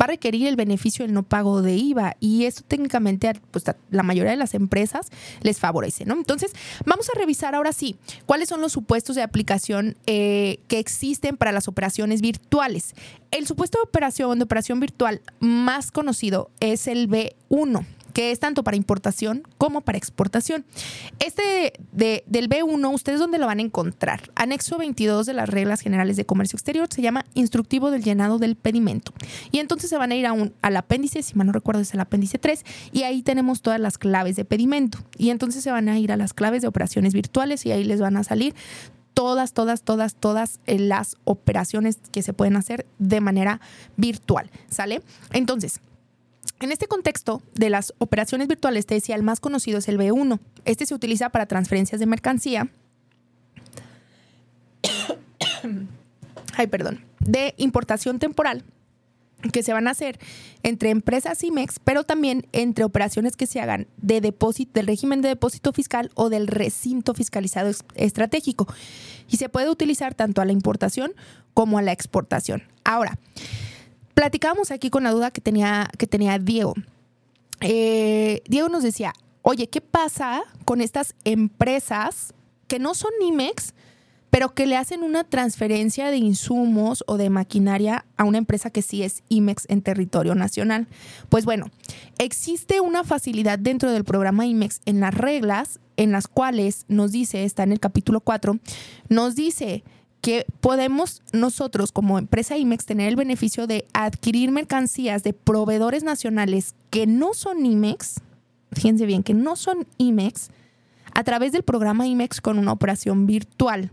va 0.00 0.04
a 0.04 0.08
requerir 0.08 0.46
el 0.46 0.56
beneficio 0.56 1.04
del 1.04 1.14
no 1.14 1.22
pago 1.22 1.62
de 1.62 1.74
IVA 1.76 2.16
y 2.20 2.44
eso 2.44 2.62
técnicamente 2.66 3.32
pues, 3.50 3.64
la 3.90 4.02
mayoría 4.02 4.32
de 4.32 4.36
las 4.36 4.54
empresas 4.54 5.08
les 5.42 5.58
favorece, 5.58 6.04
¿no? 6.04 6.14
Entonces, 6.14 6.52
vamos 6.84 7.08
a 7.10 7.18
revisar 7.18 7.54
ahora 7.54 7.72
sí 7.72 7.96
cuáles 8.26 8.48
son 8.48 8.60
los 8.60 8.72
supuestos 8.72 9.16
de 9.16 9.22
aplicación 9.22 9.96
eh, 10.06 10.60
que 10.68 10.78
existen 10.78 11.36
para 11.36 11.52
las 11.52 11.68
operaciones 11.68 12.20
virtuales. 12.20 12.94
El 13.30 13.46
supuesto 13.46 13.78
de 13.78 13.88
operación 13.88 14.38
de 14.38 14.44
operación 14.44 14.80
virtual 14.80 15.22
más 15.40 15.90
conocido 15.90 16.50
es 16.60 16.86
el 16.86 17.08
B1 17.08 17.84
que 18.14 18.30
es 18.30 18.40
tanto 18.40 18.64
para 18.64 18.78
importación 18.78 19.42
como 19.58 19.82
para 19.82 19.98
exportación. 19.98 20.64
Este 21.18 21.74
de, 21.92 22.24
del 22.26 22.48
B1, 22.48 22.94
¿ustedes 22.94 23.18
dónde 23.18 23.38
lo 23.38 23.46
van 23.46 23.58
a 23.58 23.62
encontrar? 23.62 24.30
Anexo 24.36 24.78
22 24.78 25.26
de 25.26 25.34
las 25.34 25.48
reglas 25.48 25.80
generales 25.80 26.16
de 26.16 26.24
comercio 26.24 26.56
exterior 26.56 26.88
se 26.90 27.02
llama 27.02 27.26
instructivo 27.34 27.90
del 27.90 28.02
llenado 28.02 28.38
del 28.38 28.56
pedimento. 28.56 29.12
Y 29.50 29.58
entonces 29.58 29.90
se 29.90 29.98
van 29.98 30.12
a 30.12 30.14
ir 30.14 30.26
a 30.26 30.32
un, 30.32 30.54
al 30.62 30.76
apéndice, 30.76 31.22
si 31.22 31.34
mal 31.34 31.48
no 31.48 31.52
recuerdo 31.52 31.82
es 31.82 31.92
el 31.92 32.00
apéndice 32.00 32.38
3, 32.38 32.64
y 32.92 33.02
ahí 33.02 33.22
tenemos 33.22 33.60
todas 33.60 33.80
las 33.80 33.98
claves 33.98 34.36
de 34.36 34.44
pedimento. 34.44 34.98
Y 35.18 35.30
entonces 35.30 35.62
se 35.62 35.70
van 35.70 35.88
a 35.88 35.98
ir 35.98 36.12
a 36.12 36.16
las 36.16 36.32
claves 36.32 36.62
de 36.62 36.68
operaciones 36.68 37.12
virtuales 37.12 37.66
y 37.66 37.72
ahí 37.72 37.84
les 37.84 38.00
van 38.00 38.16
a 38.16 38.24
salir 38.24 38.54
todas, 39.12 39.52
todas, 39.52 39.82
todas, 39.82 40.14
todas 40.14 40.60
eh, 40.66 40.78
las 40.78 41.16
operaciones 41.24 41.98
que 42.12 42.22
se 42.22 42.32
pueden 42.32 42.56
hacer 42.56 42.86
de 42.98 43.20
manera 43.20 43.60
virtual, 43.96 44.50
¿sale? 44.68 45.02
Entonces, 45.32 45.80
en 46.60 46.72
este 46.72 46.86
contexto 46.86 47.42
de 47.54 47.70
las 47.70 47.92
operaciones 47.98 48.48
virtuales, 48.48 48.86
te 48.86 48.94
decía, 48.94 49.16
el 49.16 49.22
más 49.22 49.40
conocido 49.40 49.78
es 49.78 49.88
el 49.88 49.98
B1. 49.98 50.38
Este 50.64 50.86
se 50.86 50.94
utiliza 50.94 51.28
para 51.30 51.46
transferencias 51.46 52.00
de 52.00 52.06
mercancía. 52.06 52.68
Ay, 56.56 56.66
perdón. 56.68 57.04
De 57.20 57.54
importación 57.56 58.18
temporal 58.18 58.64
que 59.52 59.62
se 59.62 59.72
van 59.72 59.88
a 59.88 59.90
hacer 59.90 60.18
entre 60.62 60.90
empresas 60.90 61.42
IMEX, 61.42 61.78
pero 61.82 62.04
también 62.04 62.46
entre 62.52 62.84
operaciones 62.84 63.36
que 63.36 63.46
se 63.46 63.60
hagan 63.60 63.86
de 63.98 64.20
depósito, 64.20 64.72
del 64.74 64.86
régimen 64.86 65.20
de 65.20 65.28
depósito 65.28 65.72
fiscal 65.72 66.10
o 66.14 66.30
del 66.30 66.46
recinto 66.46 67.14
fiscalizado 67.14 67.70
estratégico. 67.94 68.66
Y 69.28 69.36
se 69.36 69.48
puede 69.48 69.70
utilizar 69.70 70.14
tanto 70.14 70.40
a 70.40 70.44
la 70.44 70.52
importación 70.52 71.12
como 71.52 71.78
a 71.78 71.82
la 71.82 71.92
exportación. 71.92 72.62
Ahora, 72.84 73.18
platicábamos 74.14 74.70
aquí 74.70 74.90
con 74.90 75.04
la 75.04 75.10
duda 75.10 75.30
que 75.30 75.40
tenía, 75.40 75.90
que 75.98 76.06
tenía 76.06 76.38
Diego. 76.38 76.74
Eh, 77.60 78.42
Diego 78.46 78.68
nos 78.68 78.82
decía, 78.82 79.12
oye, 79.42 79.68
¿qué 79.68 79.80
pasa 79.80 80.42
con 80.64 80.80
estas 80.80 81.14
empresas 81.24 82.32
que 82.66 82.78
no 82.78 82.94
son 82.94 83.10
IMEX, 83.26 83.74
pero 84.30 84.54
que 84.54 84.66
le 84.66 84.76
hacen 84.76 85.02
una 85.02 85.24
transferencia 85.24 86.10
de 86.10 86.16
insumos 86.16 87.04
o 87.06 87.16
de 87.16 87.30
maquinaria 87.30 88.04
a 88.16 88.24
una 88.24 88.38
empresa 88.38 88.70
que 88.70 88.82
sí 88.82 89.02
es 89.02 89.22
IMEX 89.28 89.66
en 89.68 89.82
territorio 89.82 90.34
nacional? 90.34 90.88
Pues 91.28 91.44
bueno, 91.44 91.70
existe 92.18 92.80
una 92.80 93.04
facilidad 93.04 93.58
dentro 93.58 93.92
del 93.92 94.04
programa 94.04 94.46
IMEX 94.46 94.80
en 94.86 95.00
las 95.00 95.14
reglas 95.14 95.78
en 95.96 96.10
las 96.10 96.26
cuales 96.26 96.84
nos 96.88 97.12
dice, 97.12 97.44
está 97.44 97.62
en 97.62 97.72
el 97.72 97.80
capítulo 97.80 98.20
4, 98.20 98.58
nos 99.08 99.36
dice 99.36 99.84
que 100.24 100.46
podemos 100.62 101.20
nosotros 101.34 101.92
como 101.92 102.18
empresa 102.18 102.56
IMEX 102.56 102.86
tener 102.86 103.10
el 103.10 103.14
beneficio 103.16 103.66
de 103.66 103.84
adquirir 103.92 104.50
mercancías 104.52 105.22
de 105.22 105.34
proveedores 105.34 106.02
nacionales 106.02 106.74
que 106.88 107.06
no 107.06 107.34
son 107.34 107.66
IMEX, 107.66 108.22
fíjense 108.72 109.04
bien, 109.04 109.22
que 109.22 109.34
no 109.34 109.54
son 109.54 109.86
IMEX, 109.98 110.48
a 111.14 111.24
través 111.24 111.52
del 111.52 111.62
programa 111.62 112.06
IMEX 112.06 112.40
con 112.40 112.58
una 112.58 112.72
operación 112.72 113.26
virtual 113.26 113.90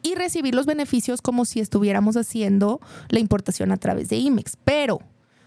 y 0.00 0.14
recibir 0.14 0.54
los 0.54 0.64
beneficios 0.64 1.22
como 1.22 1.44
si 1.44 1.58
estuviéramos 1.58 2.16
haciendo 2.16 2.80
la 3.08 3.18
importación 3.18 3.72
a 3.72 3.78
través 3.78 4.08
de 4.10 4.16
IMEX. 4.16 4.56
Pero, 4.64 5.00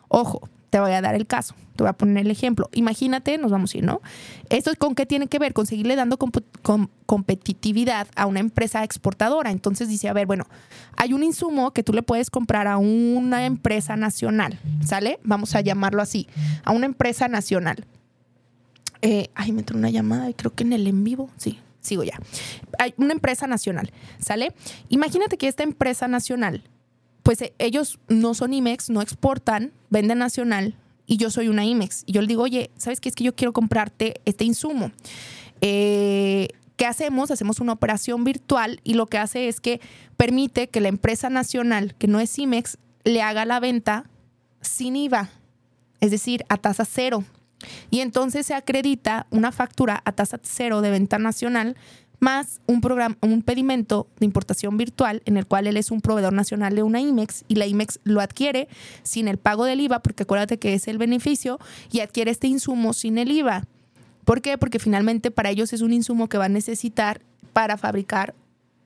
ojo, 0.09 0.41
te 0.71 0.79
voy 0.79 0.91
a 0.93 1.01
dar 1.01 1.15
el 1.15 1.27
caso, 1.27 1.53
te 1.75 1.83
voy 1.83 1.89
a 1.89 1.93
poner 1.93 2.25
el 2.25 2.31
ejemplo. 2.31 2.69
Imagínate, 2.71 3.37
nos 3.37 3.51
vamos 3.51 3.75
a 3.75 3.77
ir, 3.77 3.83
¿no? 3.83 4.01
¿Esto 4.49 4.71
con 4.77 4.95
qué 4.95 5.05
tiene 5.05 5.27
que 5.27 5.37
ver? 5.37 5.53
Con 5.53 5.67
seguirle 5.67 5.97
dando 5.97 6.17
competitividad 6.17 8.07
a 8.15 8.25
una 8.25 8.39
empresa 8.39 8.81
exportadora. 8.85 9.51
Entonces 9.51 9.89
dice, 9.89 10.07
a 10.07 10.13
ver, 10.13 10.27
bueno, 10.27 10.45
hay 10.95 11.11
un 11.11 11.23
insumo 11.23 11.71
que 11.71 11.83
tú 11.83 11.91
le 11.91 12.03
puedes 12.03 12.29
comprar 12.29 12.67
a 12.67 12.77
una 12.77 13.45
empresa 13.45 13.97
nacional, 13.97 14.59
¿sale? 14.83 15.19
Vamos 15.23 15.55
a 15.55 15.61
llamarlo 15.61 16.01
así, 16.01 16.27
a 16.63 16.71
una 16.71 16.85
empresa 16.85 17.27
nacional. 17.27 17.85
Eh, 19.01 19.29
ay, 19.35 19.51
me 19.51 19.59
entró 19.59 19.77
una 19.77 19.89
llamada 19.89 20.31
creo 20.33 20.55
que 20.55 20.63
en 20.63 20.71
el 20.71 20.87
en 20.87 21.03
vivo, 21.03 21.29
sí, 21.35 21.59
sigo 21.81 22.05
ya. 22.05 22.17
Hay 22.79 22.93
una 22.95 23.11
empresa 23.11 23.45
nacional, 23.45 23.91
¿sale? 24.19 24.53
Imagínate 24.87 25.37
que 25.37 25.49
esta 25.49 25.63
empresa 25.63 26.07
nacional 26.07 26.63
pues 27.23 27.41
eh, 27.41 27.53
ellos 27.59 27.99
no 28.07 28.33
son 28.33 28.53
IMEX, 28.53 28.89
no 28.89 29.01
exportan, 29.01 29.71
venden 29.89 30.19
nacional 30.19 30.75
y 31.05 31.17
yo 31.17 31.29
soy 31.29 31.47
una 31.47 31.65
IMEX. 31.65 32.03
Y 32.05 32.13
yo 32.13 32.21
le 32.21 32.27
digo, 32.27 32.43
oye, 32.43 32.71
¿sabes 32.77 32.99
qué? 32.99 33.09
Es 33.09 33.15
que 33.15 33.23
yo 33.23 33.35
quiero 33.35 33.53
comprarte 33.53 34.21
este 34.25 34.45
insumo. 34.45 34.91
Eh, 35.61 36.49
¿Qué 36.77 36.85
hacemos? 36.85 37.29
Hacemos 37.29 37.59
una 37.59 37.73
operación 37.73 38.23
virtual 38.23 38.79
y 38.83 38.95
lo 38.95 39.05
que 39.05 39.19
hace 39.19 39.47
es 39.47 39.59
que 39.59 39.81
permite 40.17 40.67
que 40.67 40.81
la 40.81 40.87
empresa 40.87 41.29
nacional, 41.29 41.95
que 41.95 42.07
no 42.07 42.19
es 42.19 42.37
IMEX, 42.39 42.77
le 43.03 43.21
haga 43.21 43.45
la 43.45 43.59
venta 43.59 44.05
sin 44.61 44.95
IVA, 44.95 45.29
es 45.99 46.11
decir, 46.11 46.43
a 46.49 46.57
tasa 46.57 46.85
cero. 46.85 47.23
Y 47.91 47.99
entonces 47.99 48.47
se 48.47 48.55
acredita 48.55 49.27
una 49.29 49.51
factura 49.51 50.01
a 50.05 50.11
tasa 50.11 50.39
cero 50.41 50.81
de 50.81 50.89
venta 50.89 51.19
nacional 51.19 51.75
más 52.21 52.61
un 52.67 52.81
programa, 52.81 53.17
un 53.21 53.41
pedimento 53.41 54.07
de 54.19 54.25
importación 54.25 54.77
virtual 54.77 55.23
en 55.25 55.37
el 55.37 55.47
cual 55.47 55.65
él 55.67 55.75
es 55.75 55.89
un 55.89 56.01
proveedor 56.01 56.33
nacional 56.33 56.75
de 56.75 56.83
una 56.83 57.01
IMEX 57.01 57.43
y 57.47 57.55
la 57.55 57.65
IMEX 57.65 57.99
lo 58.03 58.21
adquiere 58.21 58.69
sin 59.01 59.27
el 59.27 59.37
pago 59.37 59.65
del 59.65 59.81
IVA, 59.81 59.99
porque 59.99 60.23
acuérdate 60.23 60.59
que 60.59 60.75
es 60.75 60.87
el 60.87 60.99
beneficio, 60.99 61.59
y 61.91 61.99
adquiere 61.99 62.31
este 62.31 62.47
insumo 62.47 62.93
sin 62.93 63.17
el 63.17 63.31
IVA. 63.31 63.65
¿Por 64.23 64.41
qué? 64.41 64.57
Porque 64.59 64.77
finalmente 64.77 65.31
para 65.31 65.49
ellos 65.49 65.73
es 65.73 65.81
un 65.81 65.93
insumo 65.93 66.29
que 66.29 66.37
va 66.37 66.45
a 66.45 66.49
necesitar 66.49 67.21
para 67.53 67.75
fabricar 67.75 68.35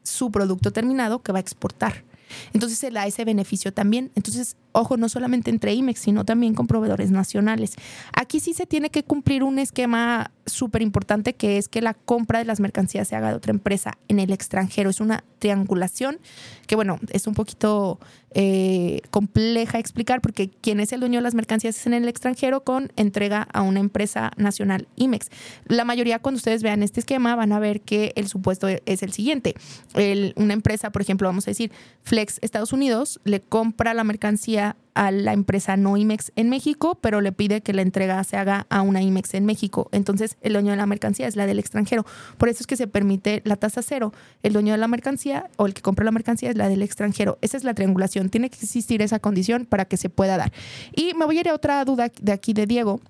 su 0.03 0.31
producto 0.31 0.71
terminado 0.71 1.21
que 1.21 1.33
va 1.33 1.39
a 1.39 1.41
exportar. 1.41 2.03
Entonces 2.53 2.79
se 2.79 2.91
da 2.91 3.05
ese 3.05 3.25
beneficio 3.25 3.73
también. 3.73 4.11
Entonces, 4.15 4.57
ojo, 4.71 4.97
no 4.97 5.09
solamente 5.09 5.49
entre 5.49 5.73
IMEX, 5.73 5.99
sino 5.99 6.25
también 6.25 6.53
con 6.53 6.67
proveedores 6.67 7.11
nacionales. 7.11 7.75
Aquí 8.13 8.39
sí 8.39 8.53
se 8.53 8.65
tiene 8.65 8.89
que 8.89 9.03
cumplir 9.03 9.43
un 9.43 9.59
esquema 9.59 10.31
súper 10.45 10.81
importante 10.81 11.33
que 11.33 11.57
es 11.57 11.67
que 11.67 11.81
la 11.81 11.93
compra 11.93 12.39
de 12.39 12.45
las 12.45 12.59
mercancías 12.59 13.07
se 13.07 13.15
haga 13.15 13.29
de 13.29 13.35
otra 13.35 13.51
empresa 13.51 13.97
en 14.07 14.19
el 14.19 14.31
extranjero. 14.31 14.89
Es 14.89 14.99
una 14.99 15.23
triangulación 15.39 16.19
que, 16.67 16.75
bueno, 16.75 16.99
es 17.09 17.27
un 17.27 17.33
poquito 17.33 17.99
eh, 18.37 18.99
compleja 19.11 19.79
explicar 19.79 20.19
porque 20.19 20.49
quien 20.49 20.81
es 20.81 20.91
el 20.91 20.99
dueño 20.99 21.19
de 21.19 21.23
las 21.23 21.35
mercancías 21.35 21.87
en 21.87 21.93
el 21.93 22.09
extranjero 22.09 22.65
con 22.65 22.91
entrega 22.97 23.47
a 23.53 23.61
una 23.61 23.79
empresa 23.79 24.31
nacional 24.35 24.89
IMEX. 24.97 25.29
La 25.67 25.85
mayoría 25.85 26.19
cuando 26.19 26.37
ustedes 26.37 26.61
vean 26.61 26.83
este 26.83 26.99
esquema 26.99 27.37
van 27.37 27.53
a 27.53 27.59
ver 27.59 27.79
que 27.79 28.11
el 28.17 28.27
supuesto 28.27 28.67
es 28.67 29.03
el 29.03 29.13
siguiente. 29.13 29.55
una 30.35 30.53
empresa, 30.53 30.91
por 30.91 31.01
ejemplo, 31.01 31.29
vamos 31.29 31.47
a 31.47 31.51
decir, 31.51 31.71
Flex 32.03 32.39
Estados 32.41 32.73
Unidos 32.73 33.21
le 33.23 33.39
compra 33.39 33.93
la 33.93 34.03
mercancía 34.03 34.75
a 34.95 35.11
la 35.11 35.33
empresa 35.33 35.77
no 35.77 35.97
IMEX 35.97 36.31
en 36.35 36.49
México, 36.49 36.97
pero 37.01 37.21
le 37.21 37.31
pide 37.31 37.61
que 37.61 37.73
la 37.73 37.81
entrega 37.81 38.23
se 38.23 38.37
haga 38.37 38.65
a 38.69 38.81
una 38.81 39.01
IMEX 39.01 39.35
en 39.35 39.45
México. 39.45 39.89
Entonces, 39.91 40.37
el 40.41 40.53
dueño 40.53 40.71
de 40.71 40.77
la 40.77 40.85
mercancía 40.85 41.27
es 41.27 41.35
la 41.35 41.45
del 41.45 41.59
extranjero. 41.59 42.05
Por 42.37 42.49
eso 42.49 42.61
es 42.61 42.67
que 42.67 42.77
se 42.77 42.87
permite 42.87 43.41
la 43.45 43.57
tasa 43.57 43.81
cero. 43.81 44.13
El 44.41 44.53
dueño 44.53 44.71
de 44.71 44.79
la 44.79 44.87
mercancía 44.87 45.49
o 45.57 45.67
el 45.67 45.73
que 45.73 45.81
compra 45.81 46.05
la 46.05 46.11
mercancía 46.11 46.49
es 46.49 46.57
la 46.57 46.69
del 46.69 46.81
extranjero. 46.81 47.37
Esa 47.41 47.57
es 47.57 47.63
la 47.63 47.73
triangulación. 47.73 48.29
Tiene 48.29 48.49
que 48.49 48.55
existir 48.55 49.01
esa 49.01 49.19
condición 49.19 49.65
para 49.65 49.85
que 49.85 49.97
se 49.97 50.09
pueda 50.09 50.37
dar. 50.37 50.51
Y 50.95 51.13
me 51.13 51.25
voy 51.25 51.37
a 51.37 51.41
ir 51.41 51.49
a 51.49 51.53
otra 51.53 51.83
duda 51.85 52.11
de 52.21 52.31
aquí 52.31 52.53
de 52.53 52.65
Diego 52.65 53.01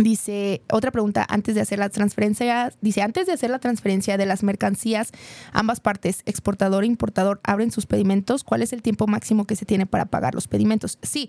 Dice, 0.00 0.62
otra 0.70 0.90
pregunta, 0.92 1.26
antes 1.28 1.54
de 1.54 1.60
hacer 1.60 1.78
la 1.78 1.90
transferencia, 1.90 2.72
dice, 2.80 3.02
antes 3.02 3.26
de 3.26 3.32
hacer 3.32 3.50
la 3.50 3.58
transferencia 3.58 4.16
de 4.16 4.24
las 4.24 4.42
mercancías, 4.42 5.10
ambas 5.52 5.80
partes, 5.80 6.22
exportador 6.24 6.84
e 6.84 6.86
importador, 6.86 7.38
abren 7.42 7.70
sus 7.70 7.84
pedimentos. 7.84 8.42
¿Cuál 8.42 8.62
es 8.62 8.72
el 8.72 8.80
tiempo 8.80 9.06
máximo 9.06 9.46
que 9.46 9.56
se 9.56 9.66
tiene 9.66 9.84
para 9.84 10.06
pagar 10.06 10.34
los 10.34 10.48
pedimentos? 10.48 10.98
Sí, 11.02 11.28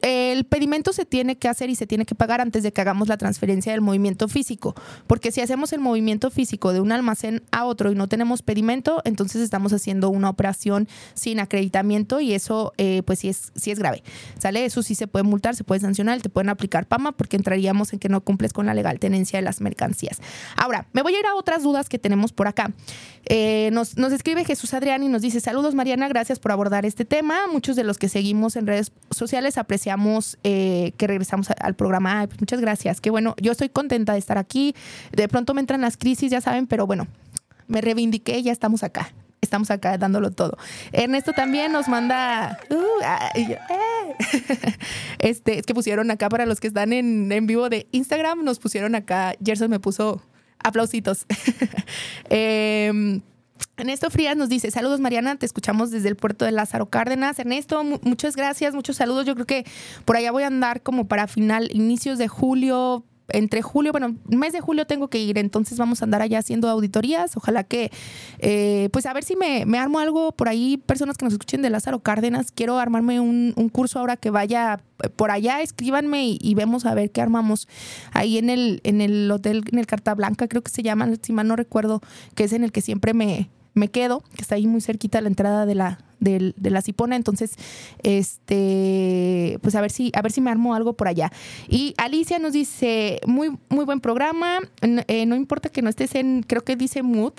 el 0.00 0.44
pedimento 0.44 0.92
se 0.92 1.04
tiene 1.04 1.36
que 1.38 1.48
hacer 1.48 1.70
y 1.70 1.76
se 1.76 1.86
tiene 1.86 2.06
que 2.06 2.14
pagar 2.14 2.40
antes 2.40 2.62
de 2.62 2.72
que 2.72 2.80
hagamos 2.80 3.08
la 3.08 3.16
transferencia 3.16 3.72
del 3.72 3.80
movimiento 3.80 4.28
físico, 4.28 4.74
porque 5.06 5.32
si 5.32 5.40
hacemos 5.40 5.72
el 5.72 5.80
movimiento 5.80 6.30
físico 6.30 6.72
de 6.72 6.80
un 6.80 6.92
almacén 6.92 7.42
a 7.50 7.64
otro 7.64 7.90
y 7.92 7.94
no 7.94 8.08
tenemos 8.08 8.42
pedimento, 8.42 9.00
entonces 9.04 9.42
estamos 9.42 9.72
haciendo 9.72 10.10
una 10.10 10.30
operación 10.30 10.88
sin 11.14 11.40
acreditamiento 11.40 12.20
y 12.20 12.32
eso 12.34 12.72
eh, 12.78 13.02
pues 13.04 13.20
sí 13.20 13.28
es, 13.28 13.52
sí 13.54 13.70
es 13.70 13.78
grave. 13.78 14.02
¿Sale? 14.38 14.64
Eso 14.64 14.82
sí 14.82 14.94
se 14.94 15.06
puede 15.06 15.24
multar, 15.24 15.56
se 15.56 15.64
puede 15.64 15.80
sancionar, 15.80 16.20
te 16.20 16.28
pueden 16.28 16.48
aplicar 16.48 16.86
PAMA 16.86 17.12
porque 17.12 17.36
entraríamos 17.36 17.92
en 17.92 17.98
que 17.98 18.07
no 18.08 18.20
cumples 18.20 18.52
con 18.52 18.66
la 18.66 18.74
legal 18.74 18.98
tenencia 18.98 19.38
de 19.38 19.42
las 19.42 19.60
mercancías. 19.60 20.20
Ahora, 20.56 20.86
me 20.92 21.02
voy 21.02 21.14
a 21.14 21.20
ir 21.20 21.26
a 21.26 21.34
otras 21.34 21.62
dudas 21.62 21.88
que 21.88 21.98
tenemos 21.98 22.32
por 22.32 22.48
acá. 22.48 22.72
Eh, 23.26 23.70
nos, 23.72 23.96
nos 23.96 24.12
escribe 24.12 24.44
Jesús 24.44 24.74
Adrián 24.74 25.02
y 25.02 25.08
nos 25.08 25.22
dice, 25.22 25.40
saludos 25.40 25.74
Mariana, 25.74 26.08
gracias 26.08 26.38
por 26.38 26.52
abordar 26.52 26.86
este 26.86 27.04
tema. 27.04 27.46
Muchos 27.52 27.76
de 27.76 27.84
los 27.84 27.98
que 27.98 28.08
seguimos 28.08 28.56
en 28.56 28.66
redes 28.66 28.92
sociales 29.10 29.58
apreciamos 29.58 30.38
eh, 30.44 30.92
que 30.96 31.06
regresamos 31.06 31.48
al 31.50 31.74
programa. 31.74 32.26
Pues 32.26 32.40
muchas 32.40 32.60
gracias, 32.60 33.00
qué 33.00 33.10
bueno, 33.10 33.34
yo 33.40 33.52
estoy 33.52 33.68
contenta 33.68 34.12
de 34.12 34.18
estar 34.18 34.38
aquí. 34.38 34.74
De 35.12 35.28
pronto 35.28 35.54
me 35.54 35.60
entran 35.60 35.80
las 35.80 35.96
crisis, 35.96 36.30
ya 36.30 36.40
saben, 36.40 36.66
pero 36.66 36.86
bueno, 36.86 37.06
me 37.66 37.80
reivindiqué 37.80 38.38
y 38.38 38.44
ya 38.44 38.52
estamos 38.52 38.82
acá 38.82 39.12
estamos 39.40 39.70
acá 39.70 39.98
dándolo 39.98 40.30
todo. 40.30 40.56
Ernesto 40.92 41.32
también 41.32 41.72
nos 41.72 41.88
manda. 41.88 42.58
Uh, 42.70 43.02
ah, 43.04 43.30
eh. 43.34 43.58
Este, 45.18 45.58
es 45.58 45.66
que 45.66 45.74
pusieron 45.74 46.10
acá 46.10 46.28
para 46.28 46.46
los 46.46 46.60
que 46.60 46.68
están 46.68 46.92
en, 46.92 47.30
en 47.32 47.46
vivo 47.46 47.68
de 47.68 47.88
Instagram, 47.92 48.44
nos 48.44 48.58
pusieron 48.58 48.94
acá. 48.94 49.34
Gerson 49.44 49.70
me 49.70 49.80
puso 49.80 50.22
aplausitos. 50.58 51.26
eh, 52.30 53.20
Ernesto 53.76 54.10
Frías 54.10 54.36
nos 54.36 54.48
dice, 54.48 54.70
saludos 54.70 55.00
Mariana, 55.00 55.36
te 55.36 55.46
escuchamos 55.46 55.90
desde 55.90 56.08
el 56.08 56.16
puerto 56.16 56.44
de 56.44 56.52
Lázaro 56.52 56.86
Cárdenas. 56.86 57.38
Ernesto, 57.38 57.82
muchas 58.02 58.36
gracias, 58.36 58.74
muchos 58.74 58.96
saludos. 58.96 59.26
Yo 59.26 59.34
creo 59.34 59.46
que 59.46 59.64
por 60.04 60.16
allá 60.16 60.32
voy 60.32 60.42
a 60.42 60.48
andar 60.48 60.82
como 60.82 61.06
para 61.06 61.26
final, 61.26 61.68
inicios 61.72 62.18
de 62.18 62.28
julio, 62.28 63.04
entre 63.28 63.62
julio, 63.62 63.92
bueno, 63.92 64.16
mes 64.26 64.52
de 64.52 64.60
julio 64.60 64.86
tengo 64.86 65.08
que 65.08 65.18
ir, 65.18 65.38
entonces 65.38 65.78
vamos 65.78 66.00
a 66.00 66.04
andar 66.04 66.22
allá 66.22 66.38
haciendo 66.38 66.68
auditorías. 66.68 67.36
Ojalá 67.36 67.64
que, 67.64 67.90
eh, 68.38 68.88
pues 68.92 69.06
a 69.06 69.12
ver 69.12 69.24
si 69.24 69.36
me, 69.36 69.66
me, 69.66 69.78
armo 69.78 69.98
algo 69.98 70.32
por 70.32 70.48
ahí, 70.48 70.78
personas 70.78 71.16
que 71.16 71.24
nos 71.24 71.34
escuchen 71.34 71.62
de 71.62 71.70
Lázaro 71.70 72.00
Cárdenas. 72.00 72.50
Quiero 72.50 72.78
armarme 72.78 73.20
un, 73.20 73.52
un 73.56 73.68
curso 73.68 73.98
ahora 73.98 74.16
que 74.16 74.30
vaya 74.30 74.80
por 75.16 75.30
allá, 75.30 75.60
escríbanme 75.62 76.38
y, 76.40 76.54
vemos 76.54 76.84
a 76.84 76.94
ver 76.94 77.10
qué 77.10 77.20
armamos 77.20 77.68
ahí 78.12 78.38
en 78.38 78.50
el, 78.50 78.80
en 78.82 79.00
el 79.00 79.30
hotel, 79.30 79.62
en 79.70 79.78
el 79.78 79.86
Carta 79.86 80.14
Blanca, 80.14 80.48
creo 80.48 80.62
que 80.62 80.70
se 80.70 80.82
llama, 80.82 81.08
si 81.22 81.32
mal 81.32 81.46
no 81.46 81.54
recuerdo, 81.54 82.00
que 82.34 82.44
es 82.44 82.52
en 82.52 82.64
el 82.64 82.72
que 82.72 82.80
siempre 82.80 83.14
me, 83.14 83.48
me 83.74 83.88
quedo, 83.88 84.22
que 84.34 84.42
está 84.42 84.56
ahí 84.56 84.66
muy 84.66 84.80
cerquita 84.80 85.18
a 85.18 85.20
la 85.20 85.28
entrada 85.28 85.66
de 85.66 85.76
la, 85.76 85.98
de, 86.20 86.54
la 86.62 86.82
Cipona. 86.82 87.16
Entonces, 87.16 87.52
este, 88.02 89.58
pues 89.62 89.74
a 89.74 89.80
ver 89.80 89.90
si, 89.90 90.10
a 90.14 90.22
ver 90.22 90.32
si 90.32 90.40
me 90.40 90.50
armo 90.50 90.74
algo 90.74 90.94
por 90.94 91.08
allá. 91.08 91.32
Y 91.68 91.94
Alicia 91.96 92.38
nos 92.38 92.52
dice, 92.52 93.20
muy, 93.26 93.56
muy 93.68 93.84
buen 93.84 94.00
programa. 94.00 94.60
Eh, 94.82 95.26
no 95.26 95.36
importa 95.36 95.68
que 95.68 95.82
no 95.82 95.90
estés 95.90 96.14
en, 96.14 96.42
creo 96.42 96.62
que 96.64 96.76
dice 96.76 97.02
mood, 97.02 97.32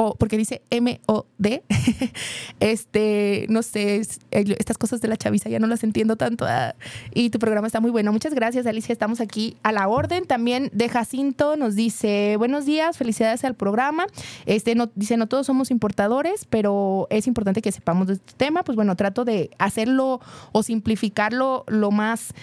o 0.00 0.14
porque 0.14 0.36
dice 0.36 0.62
M-O-D. 0.70 1.64
este, 2.60 3.46
no 3.48 3.64
sé, 3.64 4.00
estas 4.30 4.78
cosas 4.78 5.00
de 5.00 5.08
la 5.08 5.16
chaviza 5.16 5.48
ya 5.48 5.58
no 5.58 5.66
las 5.66 5.82
entiendo 5.82 6.14
tanto. 6.14 6.46
Ah, 6.48 6.76
y 7.12 7.30
tu 7.30 7.40
programa 7.40 7.66
está 7.66 7.80
muy 7.80 7.90
bueno. 7.90 8.12
Muchas 8.12 8.32
gracias, 8.32 8.64
Alicia. 8.66 8.92
Estamos 8.92 9.20
aquí 9.20 9.56
a 9.64 9.72
la 9.72 9.88
orden. 9.88 10.24
También 10.24 10.70
de 10.72 10.88
Jacinto 10.88 11.56
nos 11.56 11.74
dice, 11.74 12.36
buenos 12.38 12.64
días, 12.64 12.96
felicidades 12.96 13.42
al 13.42 13.56
programa. 13.56 14.06
Este, 14.46 14.76
no, 14.76 14.88
dice, 14.94 15.16
no 15.16 15.26
todos 15.26 15.46
somos 15.46 15.72
importadores, 15.72 16.44
pero 16.44 17.08
es 17.10 17.26
importante 17.26 17.60
que 17.60 17.72
sepamos 17.72 18.06
de 18.06 18.12
este 18.12 18.34
tema. 18.36 18.62
Pues 18.62 18.76
bueno, 18.76 18.94
trato 18.94 19.24
de 19.24 19.50
hacerlo 19.58 20.20
o 20.52 20.62
simplificarlo 20.62 21.64
lo 21.66 21.90
más 21.90 22.34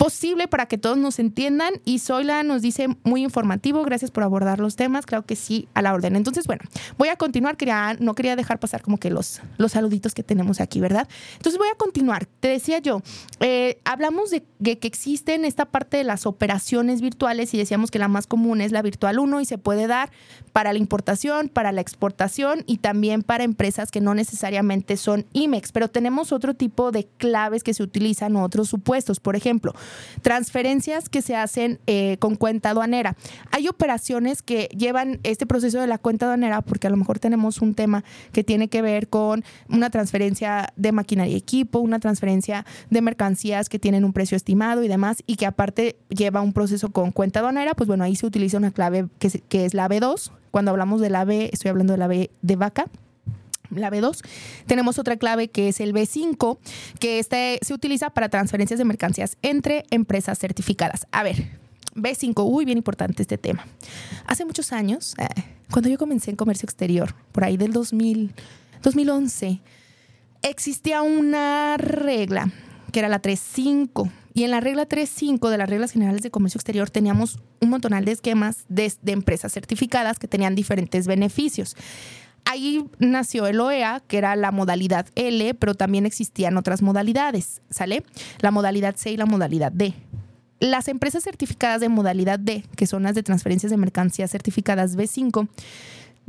posible 0.00 0.48
para 0.48 0.64
que 0.64 0.78
todos 0.78 0.96
nos 0.96 1.18
entiendan. 1.18 1.74
Y 1.84 1.98
Zoila 1.98 2.42
nos 2.42 2.62
dice 2.62 2.88
muy 3.04 3.22
informativo, 3.22 3.84
gracias 3.84 4.10
por 4.10 4.22
abordar 4.22 4.58
los 4.58 4.74
temas, 4.74 5.04
claro 5.04 5.26
que 5.26 5.36
sí, 5.36 5.68
a 5.74 5.82
la 5.82 5.92
orden. 5.92 6.16
Entonces, 6.16 6.46
bueno, 6.46 6.62
voy 6.96 7.08
a 7.08 7.16
continuar, 7.16 7.58
quería, 7.58 7.98
no 8.00 8.14
quería 8.14 8.34
dejar 8.34 8.58
pasar 8.58 8.80
como 8.80 8.96
que 8.96 9.10
los, 9.10 9.42
los 9.58 9.72
saluditos 9.72 10.14
que 10.14 10.22
tenemos 10.22 10.62
aquí, 10.62 10.80
¿verdad? 10.80 11.06
Entonces 11.36 11.58
voy 11.58 11.68
a 11.68 11.74
continuar. 11.74 12.24
Te 12.24 12.48
decía 12.48 12.78
yo, 12.78 13.02
eh, 13.40 13.78
hablamos 13.84 14.30
de 14.30 14.42
que, 14.64 14.78
que 14.78 14.88
existen 14.88 15.44
esta 15.44 15.66
parte 15.66 15.98
de 15.98 16.04
las 16.04 16.24
operaciones 16.24 17.02
virtuales 17.02 17.52
y 17.52 17.58
decíamos 17.58 17.90
que 17.90 17.98
la 17.98 18.08
más 18.08 18.26
común 18.26 18.62
es 18.62 18.72
la 18.72 18.80
virtual 18.80 19.18
1 19.18 19.42
y 19.42 19.44
se 19.44 19.58
puede 19.58 19.86
dar 19.86 20.10
para 20.54 20.72
la 20.72 20.78
importación, 20.78 21.50
para 21.50 21.72
la 21.72 21.82
exportación 21.82 22.64
y 22.64 22.78
también 22.78 23.22
para 23.22 23.44
empresas 23.44 23.90
que 23.90 24.00
no 24.00 24.14
necesariamente 24.14 24.96
son 24.96 25.26
IMEX, 25.34 25.72
pero 25.72 25.88
tenemos 25.88 26.32
otro 26.32 26.54
tipo 26.54 26.90
de 26.90 27.06
claves 27.18 27.62
que 27.62 27.74
se 27.74 27.82
utilizan 27.82 28.34
o 28.36 28.42
otros 28.42 28.70
supuestos. 28.70 29.20
Por 29.20 29.36
ejemplo, 29.36 29.74
Transferencias 30.22 31.08
que 31.08 31.22
se 31.22 31.36
hacen 31.36 31.78
eh, 31.86 32.16
con 32.18 32.36
cuenta 32.36 32.70
aduanera. 32.70 33.16
Hay 33.50 33.68
operaciones 33.68 34.42
que 34.42 34.68
llevan 34.76 35.20
este 35.22 35.46
proceso 35.46 35.80
de 35.80 35.86
la 35.86 35.98
cuenta 35.98 36.26
aduanera 36.26 36.62
porque 36.62 36.86
a 36.86 36.90
lo 36.90 36.96
mejor 36.96 37.18
tenemos 37.18 37.60
un 37.62 37.74
tema 37.74 38.04
que 38.32 38.44
tiene 38.44 38.68
que 38.68 38.82
ver 38.82 39.08
con 39.08 39.44
una 39.68 39.90
transferencia 39.90 40.72
de 40.76 40.92
maquinaria 40.92 41.34
y 41.34 41.36
equipo, 41.36 41.78
una 41.78 42.00
transferencia 42.00 42.64
de 42.90 43.02
mercancías 43.02 43.68
que 43.68 43.78
tienen 43.78 44.04
un 44.04 44.12
precio 44.12 44.36
estimado 44.36 44.82
y 44.82 44.88
demás 44.88 45.22
y 45.26 45.36
que 45.36 45.46
aparte 45.46 45.96
lleva 46.08 46.40
un 46.40 46.52
proceso 46.52 46.90
con 46.90 47.12
cuenta 47.12 47.40
aduanera, 47.40 47.74
pues 47.74 47.88
bueno, 47.88 48.04
ahí 48.04 48.16
se 48.16 48.26
utiliza 48.26 48.58
una 48.58 48.70
clave 48.70 49.06
que, 49.18 49.64
es 49.64 49.74
la 49.74 49.88
B2. 49.88 50.32
Cuando 50.50 50.72
hablamos 50.72 51.00
de 51.00 51.10
la 51.10 51.24
B, 51.24 51.50
estoy 51.52 51.70
hablando 51.70 51.92
de 51.92 51.98
la 51.98 52.08
B 52.08 52.30
de 52.42 52.56
vaca 52.56 52.86
la 53.70 53.90
B2. 53.90 54.22
Tenemos 54.66 54.98
otra 54.98 55.16
clave 55.16 55.48
que 55.48 55.68
es 55.68 55.80
el 55.80 55.92
B5, 55.94 56.58
que 56.98 57.18
este 57.18 57.58
se 57.62 57.74
utiliza 57.74 58.10
para 58.10 58.28
transferencias 58.28 58.78
de 58.78 58.84
mercancías 58.84 59.36
entre 59.42 59.84
empresas 59.90 60.38
certificadas. 60.38 61.06
A 61.12 61.22
ver, 61.22 61.58
B5, 61.94 62.44
uy, 62.46 62.64
bien 62.64 62.78
importante 62.78 63.22
este 63.22 63.38
tema. 63.38 63.66
Hace 64.26 64.44
muchos 64.44 64.72
años, 64.72 65.14
eh, 65.18 65.26
cuando 65.70 65.88
yo 65.88 65.98
comencé 65.98 66.30
en 66.30 66.36
comercio 66.36 66.66
exterior, 66.66 67.14
por 67.32 67.44
ahí 67.44 67.56
del 67.56 67.72
2000, 67.72 68.32
2011, 68.82 69.60
existía 70.42 71.02
una 71.02 71.76
regla 71.76 72.50
que 72.92 72.98
era 72.98 73.08
la 73.08 73.22
3.5. 73.22 74.10
Y 74.32 74.44
en 74.44 74.52
la 74.52 74.60
regla 74.60 74.88
3.5 74.88 75.50
de 75.50 75.58
las 75.58 75.68
reglas 75.68 75.90
generales 75.90 76.22
de 76.22 76.30
comercio 76.30 76.58
exterior 76.58 76.88
teníamos 76.88 77.40
un 77.60 77.70
montonal 77.70 78.04
de 78.04 78.12
esquemas 78.12 78.64
de, 78.68 78.92
de 79.02 79.12
empresas 79.12 79.52
certificadas 79.52 80.18
que 80.18 80.28
tenían 80.28 80.54
diferentes 80.54 81.06
beneficios 81.06 81.76
ahí 82.44 82.84
nació 82.98 83.46
el 83.46 83.60
OEA, 83.60 84.00
que 84.06 84.18
era 84.18 84.36
la 84.36 84.50
modalidad 84.50 85.06
L, 85.14 85.54
pero 85.54 85.74
también 85.74 86.06
existían 86.06 86.56
otras 86.56 86.82
modalidades, 86.82 87.62
¿sale? 87.70 88.02
La 88.40 88.50
modalidad 88.50 88.96
C 88.96 89.12
y 89.12 89.16
la 89.16 89.26
modalidad 89.26 89.72
D. 89.72 89.94
Las 90.58 90.88
empresas 90.88 91.24
certificadas 91.24 91.80
de 91.80 91.88
modalidad 91.88 92.38
D, 92.38 92.64
que 92.76 92.86
son 92.86 93.04
las 93.04 93.14
de 93.14 93.22
transferencias 93.22 93.70
de 93.70 93.78
mercancías 93.78 94.30
certificadas 94.30 94.96
B5, 94.96 95.48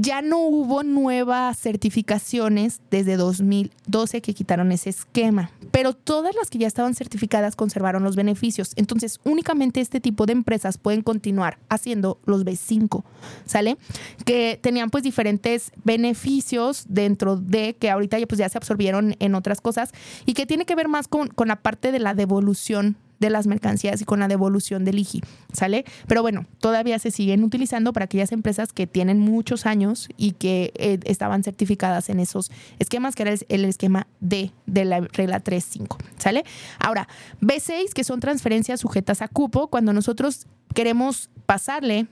ya 0.02 0.24
no 0.24 0.40
hubo 0.40 0.82
nuevas 0.82 1.60
certificaciones 1.60 2.82
desde 2.90 3.18
2012 3.18 4.22
que 4.22 4.34
quitaron 4.34 4.72
ese 4.72 4.90
esquema, 4.90 5.52
pero 5.70 5.94
todas 5.94 6.34
las 6.34 6.50
que 6.50 6.58
ya 6.58 6.66
estaban 6.66 6.96
certificadas 6.96 7.56
conservaron 7.56 8.04
los 8.04 8.16
beneficios. 8.16 8.74
Entonces, 8.78 9.20
únicamente 9.24 9.80
este 9.80 10.02
tipo 10.02 10.26
de 10.26 10.34
empresas 10.34 10.80
pueden 10.80 11.04
continuar 11.04 11.60
haciendo 11.70 12.18
los 12.26 12.44
B5, 12.44 13.04
¿sale? 13.46 13.78
Que 14.26 14.60
tenían 14.60 14.90
pues 14.90 15.04
diferentes 15.04 15.72
beneficios 15.84 16.86
dentro 16.90 17.36
de 17.38 17.76
que 17.76 17.92
ahorita 17.92 18.18
ya, 18.18 18.26
pues, 18.26 18.40
ya 18.40 18.50
se 18.50 18.58
absorbieron 18.58 19.16
en 19.20 19.36
otras 19.36 19.62
cosas 19.62 19.92
y 20.26 20.34
que 20.34 20.48
tiene 20.48 20.66
que 20.66 20.74
ver 20.74 20.88
más 20.88 21.08
con, 21.08 21.28
con 21.28 21.48
la 21.48 21.58
parte 21.58 21.92
de 21.92 22.00
la 22.00 22.16
devolución 22.16 22.98
de 23.22 23.30
las 23.30 23.48
mercancías 23.48 24.02
y 24.02 24.06
con 24.06 24.20
la 24.20 24.28
devolución 24.28 24.84
del 24.84 25.00
IGI, 25.00 25.22
¿sale? 25.54 25.86
Pero 26.08 26.24
bueno, 26.24 26.48
todavía 26.60 26.98
se 26.98 27.12
siguen 27.12 27.44
utilizando 27.44 27.94
para 27.94 28.06
aquellas 28.06 28.32
empresas 28.32 28.74
que 28.74 28.88
tienen 28.88 29.20
muchos 29.20 29.68
años 29.68 30.10
y 30.18 30.32
que 30.32 30.74
eh, 30.76 31.00
estaban 31.06 31.44
certificadas 31.44 32.10
en 32.10 32.20
esos 32.20 32.52
esquemas, 32.80 33.16
que 33.16 33.22
era 33.22 33.36
el, 33.48 33.66
esquema 33.66 34.08
D 34.20 34.52
de 34.66 34.86
la 34.86 35.02
regla 35.02 35.42
3.5, 35.42 35.98
¿sale? 36.18 36.44
Ahora, 36.80 37.08
B6, 37.42 37.94
que 37.94 38.04
son 38.04 38.20
transferencias 38.20 38.82
sujetas 38.82 39.22
a 39.22 39.28
cupo, 39.28 39.68
cuando 39.68 39.94
nosotros 39.94 40.48
queremos 40.74 41.30
pasarle 41.46 42.08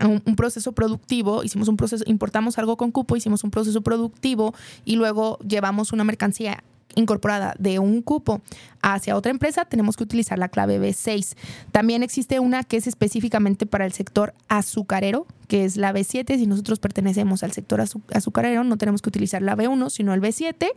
un, 0.00 0.36
proceso 0.36 0.72
productivo, 0.72 1.42
hicimos 1.42 1.66
un 1.66 1.76
proceso, 1.76 2.04
importamos 2.06 2.56
algo 2.58 2.76
con 2.76 2.92
cupo, 2.92 3.16
hicimos 3.16 3.42
un 3.42 3.50
proceso 3.50 3.80
productivo 3.80 4.54
y 4.84 4.94
luego 4.94 5.38
llevamos 5.40 5.92
una 5.92 6.04
mercancía 6.04 6.62
incorporada 6.94 7.54
de 7.58 7.78
un 7.78 8.02
cupo 8.02 8.40
hacia 8.82 9.16
otra 9.16 9.30
empresa, 9.30 9.64
tenemos 9.64 9.96
que 9.96 10.04
utilizar 10.04 10.38
la 10.38 10.48
clave 10.48 10.80
B6. 10.80 11.36
También 11.72 12.02
existe 12.02 12.40
una 12.40 12.64
que 12.64 12.76
es 12.76 12.86
específicamente 12.86 13.66
para 13.66 13.84
el 13.86 13.92
sector 13.92 14.34
azucarero, 14.48 15.26
que 15.50 15.64
es 15.64 15.76
la 15.76 15.92
B7. 15.92 16.38
Si 16.38 16.46
nosotros 16.46 16.78
pertenecemos 16.78 17.42
al 17.42 17.50
sector 17.50 17.80
azucarero, 17.80 18.62
no 18.62 18.76
tenemos 18.76 19.02
que 19.02 19.08
utilizar 19.08 19.42
la 19.42 19.56
B1, 19.56 19.90
sino 19.90 20.14
el 20.14 20.20
B7. 20.20 20.68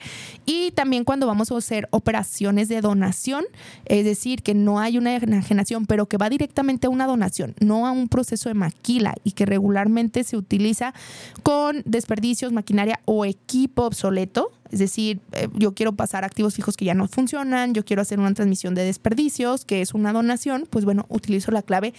Y 0.47 0.71
también 0.71 1.03
cuando 1.03 1.27
vamos 1.27 1.51
a 1.51 1.57
hacer 1.57 1.87
operaciones 1.91 2.69
de 2.69 2.81
donación, 2.81 3.45
es 3.85 4.03
decir, 4.03 4.41
que 4.41 4.55
no 4.55 4.79
hay 4.79 4.97
una 4.97 5.15
enajenación, 5.15 5.85
pero 5.85 6.07
que 6.07 6.17
va 6.17 6.27
directamente 6.27 6.87
a 6.87 6.89
una 6.89 7.05
donación, 7.05 7.53
no 7.59 7.85
a 7.85 7.91
un 7.91 8.09
proceso 8.09 8.49
de 8.49 8.55
maquila 8.55 9.13
y 9.23 9.33
que 9.33 9.45
regularmente 9.45 10.23
se 10.23 10.37
utiliza 10.37 10.95
con 11.43 11.83
desperdicios, 11.85 12.51
maquinaria 12.51 12.99
o 13.05 13.25
equipo 13.25 13.83
obsoleto. 13.83 14.53
Es 14.71 14.79
decir, 14.79 15.19
eh, 15.33 15.49
yo 15.53 15.73
quiero 15.75 15.93
pasar 15.93 16.25
activos 16.25 16.55
fijos 16.55 16.77
que 16.77 16.85
ya 16.85 16.95
no 16.95 17.07
funcionan, 17.07 17.75
yo 17.75 17.85
quiero 17.85 18.01
hacer 18.01 18.19
una 18.19 18.33
transmisión 18.33 18.73
de 18.73 18.83
desperdicios, 18.83 19.65
que 19.65 19.81
es 19.81 19.93
una 19.93 20.11
donación, 20.13 20.67
pues 20.67 20.83
bueno, 20.83 21.05
utilizo 21.09 21.51
la 21.51 21.61
clave 21.61 21.93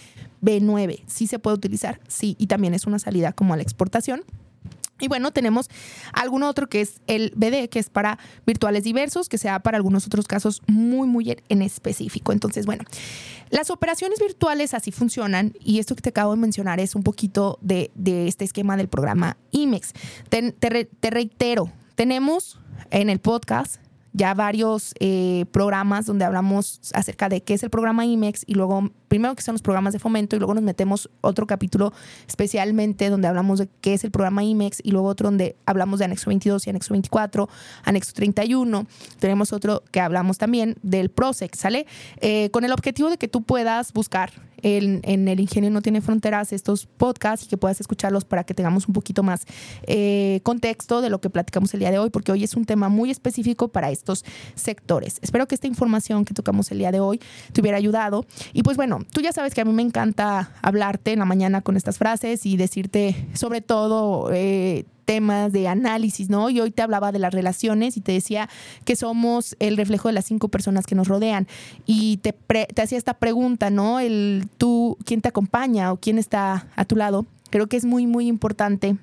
B9. 0.45 1.03
Sí 1.07 1.27
se 1.27 1.39
puede 1.39 1.55
utilizar, 1.55 1.99
sí, 2.07 2.35
y 2.39 2.47
también 2.47 2.73
es 2.73 2.85
una 2.85 2.99
salida 2.99 3.33
como 3.33 3.53
a 3.53 3.57
la 3.57 3.63
exportación. 3.63 4.23
Y 4.99 5.09
bueno, 5.09 5.31
tenemos 5.31 5.69
algún 6.13 6.43
otro 6.43 6.67
que 6.67 6.79
es 6.79 7.01
el 7.07 7.33
BD, 7.35 7.67
que 7.67 7.79
es 7.79 7.89
para 7.89 8.17
virtuales 8.45 8.85
diversos, 8.85 9.27
que 9.27 9.37
sea 9.37 9.59
para 9.59 9.75
algunos 9.75 10.05
otros 10.05 10.25
casos 10.25 10.61
muy, 10.67 11.05
muy 11.05 11.35
en 11.49 11.61
específico. 11.61 12.31
Entonces, 12.31 12.65
bueno, 12.65 12.85
las 13.49 13.69
operaciones 13.71 14.19
virtuales 14.19 14.73
así 14.73 14.91
funcionan 14.91 15.53
y 15.59 15.79
esto 15.79 15.95
que 15.95 16.01
te 16.01 16.09
acabo 16.09 16.33
de 16.33 16.39
mencionar 16.39 16.79
es 16.79 16.95
un 16.95 17.03
poquito 17.03 17.59
de, 17.61 17.91
este 18.27 18.45
esquema 18.45 18.77
del 18.77 18.87
programa 18.87 19.35
IMEX. 19.51 19.91
te 20.29 21.09
reitero, 21.09 21.69
tenemos 21.95 22.59
en 22.89 23.09
el 23.09 23.19
podcast 23.19 23.84
ya 24.15 24.33
varios 24.33 24.93
eh, 25.01 25.45
programas 25.51 26.05
donde 26.05 26.23
hablamos 26.23 26.79
acerca 26.93 27.27
de 27.27 27.43
qué 27.43 27.53
es 27.53 27.63
el 27.63 27.69
programa 27.69 28.05
IMEX 28.05 28.43
y 28.47 28.53
luego, 28.53 28.89
primero 29.09 29.35
que 29.35 29.43
son 29.43 29.55
los 29.55 29.61
programas 29.61 29.91
de 29.91 29.99
fomento 29.99 30.37
y 30.37 30.39
luego 30.39 30.53
nos 30.53 30.63
metemos 30.63 31.09
otro 31.19 31.45
capítulo 31.47 31.91
especialmente 32.25 33.09
donde 33.09 33.27
hablamos 33.27 33.59
de 33.59 33.67
qué 33.81 33.93
es 33.93 34.05
el 34.05 34.11
programa 34.11 34.41
IMEX 34.41 34.79
y 34.83 34.91
luego 34.91 35.09
otro 35.09 35.27
donde 35.27 35.57
hablamos 35.65 35.99
de 35.99 36.05
anexo 36.05 36.29
22 36.29 36.65
y 36.65 36.69
anexo 36.69 36.93
24, 36.93 37.49
anexo 37.83 38.13
31. 38.13 38.87
Tenemos 39.19 39.51
otro 39.51 39.83
que 39.91 39.99
hablamos 39.99 40.37
también 40.37 40.77
del 40.81 41.09
PROSEC, 41.09 41.53
¿sale? 41.55 41.85
Eh, 42.21 42.49
con 42.51 42.63
el 42.63 42.71
objetivo 42.71 43.09
de 43.09 43.17
que 43.17 43.27
tú 43.27 43.43
puedas 43.43 43.91
buscar 43.91 44.31
en, 44.65 45.27
El 45.27 45.39
Ingenio 45.39 45.69
No 45.69 45.81
Tiene 45.81 46.01
Fronteras 46.01 46.51
estos 46.51 46.87
podcasts 46.87 47.45
y 47.45 47.49
que 47.49 47.57
puedas 47.57 47.79
escucharlos 47.79 48.25
para 48.25 48.43
que 48.43 48.55
tengamos 48.55 48.87
un 48.87 48.93
poquito 48.93 49.21
más 49.21 49.45
eh, 49.83 50.39
contexto 50.43 51.01
de 51.01 51.11
lo 51.11 51.21
que 51.21 51.29
platicamos 51.29 51.73
el 51.75 51.81
día 51.81 51.91
de 51.91 51.99
hoy, 51.99 52.09
porque 52.09 52.31
hoy 52.31 52.43
es 52.43 52.55
un 52.55 52.65
tema 52.65 52.89
muy 52.89 53.11
específico 53.11 53.67
para 53.67 53.91
estos 53.91 54.25
sectores. 54.55 55.19
Espero 55.21 55.47
que 55.47 55.53
esta 55.53 55.67
información 55.67 56.25
que 56.25 56.33
tocamos 56.33 56.71
el 56.71 56.79
día 56.79 56.91
de 56.91 56.99
hoy 56.99 57.21
te 57.53 57.61
hubiera 57.61 57.77
ayudado. 57.77 58.25
Y 58.53 58.63
pues 58.63 58.75
bueno, 58.75 58.99
tú 59.11 59.21
ya 59.21 59.31
sabes 59.31 59.53
que 59.53 59.61
a 59.61 59.65
mí 59.65 59.71
me 59.71 59.83
encanta 59.83 60.51
hablarte 60.63 61.13
en 61.13 61.19
la 61.19 61.25
mañana 61.25 61.61
con 61.61 61.77
estas 61.77 61.99
frases 61.99 62.45
y 62.45 62.57
decirte 62.57 63.27
sobre 63.33 63.61
todo... 63.61 64.31
Eh, 64.33 64.85
temas 65.05 65.51
de 65.51 65.67
análisis, 65.67 66.29
¿no? 66.29 66.49
Y 66.49 66.59
hoy 66.59 66.71
te 66.71 66.81
hablaba 66.81 67.11
de 67.11 67.19
las 67.19 67.33
relaciones 67.33 67.95
y 67.97 68.01
te 68.01 68.11
decía 68.11 68.49
que 68.83 68.95
somos 68.95 69.55
el 69.59 69.77
reflejo 69.77 70.09
de 70.09 70.13
las 70.13 70.25
cinco 70.25 70.49
personas 70.49 70.85
que 70.85 70.95
nos 70.95 71.07
rodean. 71.07 71.47
Y 71.85 72.17
te, 72.17 72.33
te 72.33 72.81
hacía 72.81 72.97
esta 72.97 73.13
pregunta, 73.13 73.69
¿no? 73.69 73.99
El 73.99 74.47
tú, 74.57 74.97
¿quién 75.05 75.21
te 75.21 75.29
acompaña 75.29 75.93
o 75.93 75.97
quién 75.97 76.17
está 76.17 76.67
a 76.75 76.85
tu 76.85 76.95
lado? 76.95 77.25
Creo 77.49 77.67
que 77.67 77.77
es 77.77 77.85
muy, 77.85 78.07
muy 78.07 78.27
importante 78.27 78.97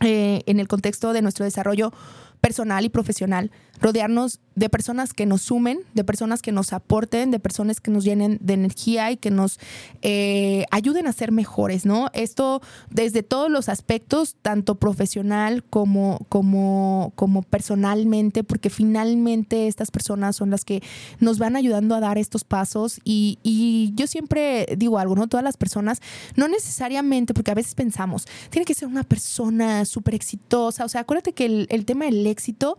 eh, 0.00 0.42
en 0.46 0.60
el 0.60 0.68
contexto 0.68 1.12
de 1.12 1.22
nuestro 1.22 1.44
desarrollo 1.44 1.92
personal 2.40 2.84
y 2.84 2.88
profesional, 2.88 3.50
rodearnos 3.80 4.40
de 4.54 4.68
personas 4.68 5.12
que 5.12 5.26
nos 5.26 5.42
sumen, 5.42 5.80
de 5.94 6.04
personas 6.04 6.42
que 6.42 6.52
nos 6.52 6.72
aporten, 6.72 7.30
de 7.30 7.38
personas 7.38 7.80
que 7.80 7.90
nos 7.90 8.04
llenen 8.04 8.38
de 8.40 8.54
energía 8.54 9.10
y 9.12 9.16
que 9.16 9.30
nos 9.30 9.58
eh, 10.02 10.64
ayuden 10.70 11.06
a 11.06 11.12
ser 11.12 11.32
mejores, 11.32 11.86
¿no? 11.86 12.08
Esto 12.12 12.60
desde 12.90 13.22
todos 13.22 13.50
los 13.50 13.68
aspectos, 13.68 14.36
tanto 14.42 14.74
profesional 14.74 15.62
como, 15.62 16.26
como, 16.28 17.12
como 17.14 17.42
personalmente, 17.42 18.42
porque 18.42 18.70
finalmente 18.70 19.68
estas 19.68 19.90
personas 19.90 20.36
son 20.36 20.50
las 20.50 20.64
que 20.64 20.82
nos 21.20 21.38
van 21.38 21.56
ayudando 21.56 21.94
a 21.94 22.00
dar 22.00 22.18
estos 22.18 22.44
pasos 22.44 23.00
y, 23.04 23.38
y 23.42 23.92
yo 23.94 24.06
siempre 24.06 24.66
digo 24.76 24.98
algo, 24.98 25.14
¿no? 25.14 25.28
Todas 25.28 25.44
las 25.44 25.56
personas, 25.56 26.00
no 26.36 26.48
necesariamente, 26.48 27.32
porque 27.34 27.52
a 27.52 27.54
veces 27.54 27.74
pensamos, 27.74 28.26
tiene 28.50 28.64
que 28.64 28.74
ser 28.74 28.88
una 28.88 29.04
persona 29.04 29.84
súper 29.84 30.14
exitosa, 30.14 30.84
o 30.84 30.88
sea, 30.88 31.02
acuérdate 31.02 31.32
que 31.32 31.46
el, 31.46 31.66
el 31.70 31.84
tema 31.84 32.06
del 32.06 32.26
éxito 32.26 32.76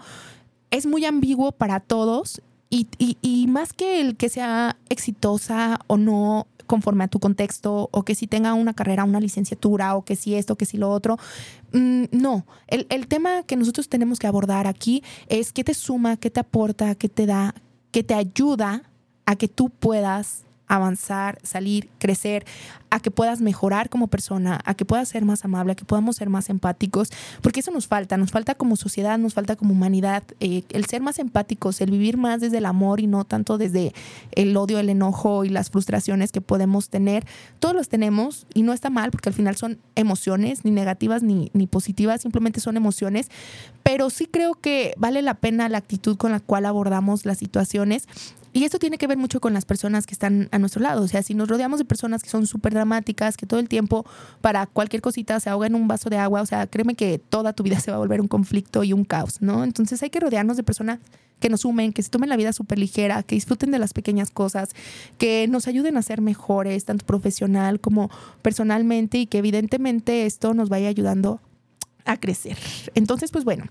es 0.71 0.85
muy 0.85 1.05
ambiguo 1.05 1.51
para 1.51 1.79
todos 1.79 2.41
y, 2.69 3.47
más 3.47 3.73
que 3.73 3.99
el 3.99 4.15
que 4.15 4.29
sea 4.29 4.77
exitosa 4.89 5.79
o 5.87 5.97
no 5.97 6.45
conforme 6.67 7.03
a 7.03 7.07
tu 7.07 7.19
contexto 7.19 7.89
o 7.91 8.03
que 8.03 8.13
si 8.13 8.27
tenga 8.27 8.53
una 8.53 8.75
carrera, 8.75 9.03
una 9.03 9.19
licenciatura 9.19 9.95
o 9.95 10.05
que 10.05 10.15
si 10.15 10.35
esto, 10.35 10.55
que 10.55 10.65
si 10.65 10.77
lo 10.77 10.91
otro. 10.91 11.17
Mm, 11.73 12.03
no, 12.11 12.45
el, 12.67 12.85
el 12.91 13.07
tema 13.07 13.41
que 13.43 13.55
nosotros 13.55 13.89
tenemos 13.89 14.19
que 14.19 14.27
abordar 14.27 14.67
aquí 14.67 15.03
es 15.27 15.51
qué 15.51 15.63
te 15.63 15.73
suma, 15.73 16.17
qué 16.17 16.29
te 16.29 16.39
aporta, 16.39 16.93
qué 16.93 17.09
te 17.09 17.25
da, 17.25 17.55
qué 17.91 18.03
te 18.03 18.13
ayuda 18.13 18.83
a 19.25 19.35
que 19.35 19.47
tú 19.47 19.71
puedas 19.71 20.43
avanzar, 20.69 21.39
salir, 21.43 21.89
crecer, 21.97 22.45
a 22.91 22.99
que 22.99 23.11
puedas 23.11 23.41
mejorar 23.41 23.89
como 23.89 24.07
persona, 24.07 24.59
a 24.65 24.73
que 24.73 24.85
puedas 24.85 25.09
ser 25.09 25.25
más 25.25 25.45
amable, 25.45 25.73
a 25.73 25.75
que 25.75 25.85
podamos 25.85 26.15
ser 26.15 26.29
más 26.29 26.49
empáticos, 26.49 27.09
porque 27.41 27.59
eso 27.59 27.71
nos 27.71 27.87
falta, 27.87 28.17
nos 28.17 28.31
falta 28.31 28.55
como 28.55 28.75
sociedad, 28.75 29.17
nos 29.17 29.33
falta 29.33 29.55
como 29.55 29.73
humanidad, 29.73 30.23
eh, 30.39 30.63
el 30.69 30.85
ser 30.85 31.01
más 31.01 31.19
empáticos, 31.19 31.81
el 31.81 31.91
vivir 31.91 32.17
más 32.17 32.41
desde 32.41 32.57
el 32.59 32.65
amor 32.65 32.99
y 32.99 33.07
no 33.07 33.25
tanto 33.25 33.57
desde 33.57 33.93
el 34.31 34.55
odio, 34.57 34.79
el 34.79 34.89
enojo 34.89 35.43
y 35.45 35.49
las 35.49 35.69
frustraciones 35.69 36.31
que 36.31 36.41
podemos 36.41 36.89
tener. 36.89 37.25
Todos 37.59 37.75
los 37.75 37.89
tenemos 37.89 38.47
y 38.53 38.63
no 38.63 38.73
está 38.73 38.89
mal 38.89 39.11
porque 39.11 39.29
al 39.29 39.35
final 39.35 39.55
son 39.55 39.79
emociones, 39.95 40.65
ni 40.65 40.71
negativas 40.71 41.23
ni, 41.23 41.51
ni 41.53 41.67
positivas, 41.67 42.21
simplemente 42.21 42.59
son 42.59 42.77
emociones, 42.77 43.29
pero 43.83 44.09
sí 44.09 44.27
creo 44.27 44.55
que 44.55 44.93
vale 44.97 45.21
la 45.21 45.35
pena 45.35 45.69
la 45.69 45.77
actitud 45.77 46.17
con 46.17 46.31
la 46.31 46.39
cual 46.39 46.65
abordamos 46.65 47.25
las 47.25 47.37
situaciones 47.37 48.07
y 48.53 48.63
esto 48.63 48.79
tiene 48.79 48.97
que 48.97 49.07
ver 49.07 49.17
mucho 49.17 49.39
con 49.39 49.53
las 49.53 49.65
personas 49.65 50.05
que 50.05 50.13
están 50.13 50.49
a 50.51 50.59
nuestro 50.59 50.81
lado. 50.81 51.03
O 51.03 51.07
sea, 51.07 51.23
si 51.23 51.33
nos 51.33 51.47
rodeamos 51.47 51.79
de 51.79 51.85
personas 51.85 52.23
que 52.23 52.29
son 52.29 52.47
súper 52.47 52.73
dramáticas, 52.73 53.37
que 53.37 53.45
todo 53.45 53.59
el 53.59 53.69
tiempo 53.69 54.05
para 54.41 54.65
cualquier 54.65 55.01
cosita 55.01 55.39
se 55.39 55.49
ahoga 55.49 55.67
en 55.67 55.75
un 55.75 55.87
vaso 55.87 56.09
de 56.09 56.17
agua, 56.17 56.41
o 56.41 56.45
sea, 56.45 56.67
créeme 56.67 56.95
que 56.95 57.19
toda 57.19 57.53
tu 57.53 57.63
vida 57.63 57.79
se 57.79 57.91
va 57.91 57.97
a 57.97 57.99
volver 57.99 58.21
un 58.21 58.27
conflicto 58.27 58.83
y 58.83 58.93
un 58.93 59.05
caos, 59.05 59.41
¿no? 59.41 59.63
Entonces 59.63 60.01
hay 60.03 60.09
que 60.09 60.19
rodearnos 60.19 60.57
de 60.57 60.63
personas 60.63 60.99
que 61.39 61.49
nos 61.49 61.61
sumen, 61.61 61.93
que 61.93 62.03
se 62.03 62.09
tomen 62.09 62.29
la 62.29 62.37
vida 62.37 62.53
súper 62.53 62.79
ligera, 62.79 63.23
que 63.23 63.35
disfruten 63.35 63.71
de 63.71 63.79
las 63.79 63.93
pequeñas 63.93 64.29
cosas, 64.29 64.71
que 65.17 65.47
nos 65.47 65.67
ayuden 65.67 65.97
a 65.97 66.01
ser 66.01 66.21
mejores, 66.21 66.85
tanto 66.85 67.05
profesional 67.05 67.79
como 67.79 68.09
personalmente, 68.41 69.19
y 69.19 69.25
que 69.25 69.37
evidentemente 69.37 70.25
esto 70.25 70.53
nos 70.53 70.69
vaya 70.69 70.89
ayudando 70.89 71.39
a 72.09 72.17
crecer. 72.17 72.57
Entonces, 72.95 73.29
pues 73.29 73.45
bueno, 73.45 73.65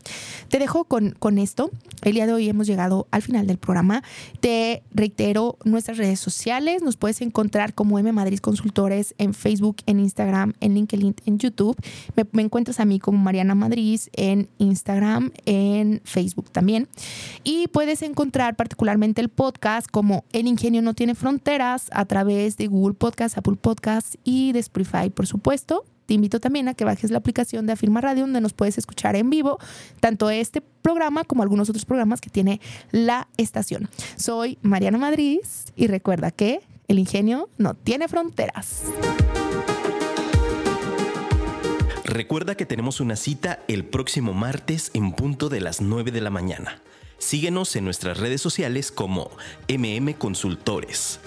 te 0.48 0.61
dejo 0.61 0.85
con, 0.85 1.11
con 1.18 1.38
esto. 1.38 1.72
El 2.03 2.14
día 2.14 2.27
de 2.27 2.33
hoy 2.33 2.48
hemos 2.48 2.68
llegado 2.68 3.09
al 3.11 3.20
final 3.20 3.48
del 3.48 3.59
programa. 3.59 4.05
Te 4.38 4.85
reitero 4.92 5.59
nuestras 5.64 5.98
redes 5.98 6.20
sociales. 6.20 6.83
Nos 6.83 6.96
puedes 6.96 7.20
encontrar 7.20 7.74
como 7.74 7.98
M 7.98 8.12
Madrid 8.12 8.38
Consultores 8.38 9.16
en 9.18 9.35
Facebook, 9.35 9.79
en 9.87 9.98
Instagram, 9.98 10.55
en 10.61 10.74
LinkedIn, 10.74 11.16
en 11.27 11.38
YouTube. 11.38 11.77
Me, 12.14 12.42
encuentras 12.42 12.79
a 12.79 12.85
mí 12.85 13.01
como 13.01 13.18
Mariana 13.18 13.57
Madrid 13.57 14.01
en 14.12 14.48
Instagram, 14.59 15.33
en 15.44 16.01
Facebook 16.05 16.51
también. 16.53 16.87
Y 17.42 17.66
puedes 17.66 18.03
encontrar 18.03 18.55
particularmente 18.55 19.20
el 19.20 19.31
podcast 19.31 19.88
como 19.90 20.24
El 20.33 20.46
Ingenio 20.46 20.81
No 20.81 20.94
Tiene 20.94 21.16
Fronteras 21.16 21.88
a 21.90 22.05
través 22.05 22.57
de 22.57 22.68
Google 22.68 22.94
Podcast, 22.94 23.37
Apple 23.37 23.57
Podcast 23.61 24.14
y 24.22 24.53
de 24.53 24.61
Spotify, 24.61 25.11
por 25.11 25.27
supuesto 25.27 25.85
te 26.09 26.14
invito 26.14 26.40
también 26.40 26.68
a 26.68 26.75
que 26.75 26.87
bajes 26.87 27.11
la 27.11 27.18
aplicación 27.18 27.66
de 27.66 27.75
Afirma 27.75 28.01
Radio 28.01 28.23
donde 28.23 28.40
nos 28.40 28.55
puedes 28.55 28.79
escuchar 28.79 29.14
en 29.14 29.29
vivo, 29.29 29.59
tanto 30.01 30.31
este 30.31 30.62
programa 30.62 31.23
como 31.23 31.42
algunos 31.42 31.68
otros 31.68 31.85
programas 31.85 32.23
que 32.23 32.31
tiene 32.31 32.62
la 32.92 33.29
estación. 33.37 33.90
Soy 34.16 34.57
Mariana 34.62 34.97
Madrid 34.97 35.40
y 35.77 35.87
recuerda 35.87 36.31
que 36.31 36.61
el 36.88 36.99
ingenio 36.99 37.51
no 37.59 37.75
tiene 37.75 38.09
fronteras. 38.09 38.85
Recuerda 42.05 42.55
que 42.55 42.64
tenemos 42.64 43.03
una 43.03 43.14
cita 43.14 43.59
el 43.68 43.85
próximo 43.85 44.33
martes 44.33 44.90
en 44.94 45.12
punto 45.12 45.51
de 45.51 45.61
las 45.61 45.83
9 45.83 46.11
de 46.11 46.23
la 46.23 46.31
mañana. 46.31 46.81
Síguenos 47.18 47.77
en 47.77 47.85
nuestras 47.85 48.16
redes 48.16 48.40
sociales 48.40 48.90
como 48.90 49.31
MM 49.68 50.14
Consultores. 50.14 51.21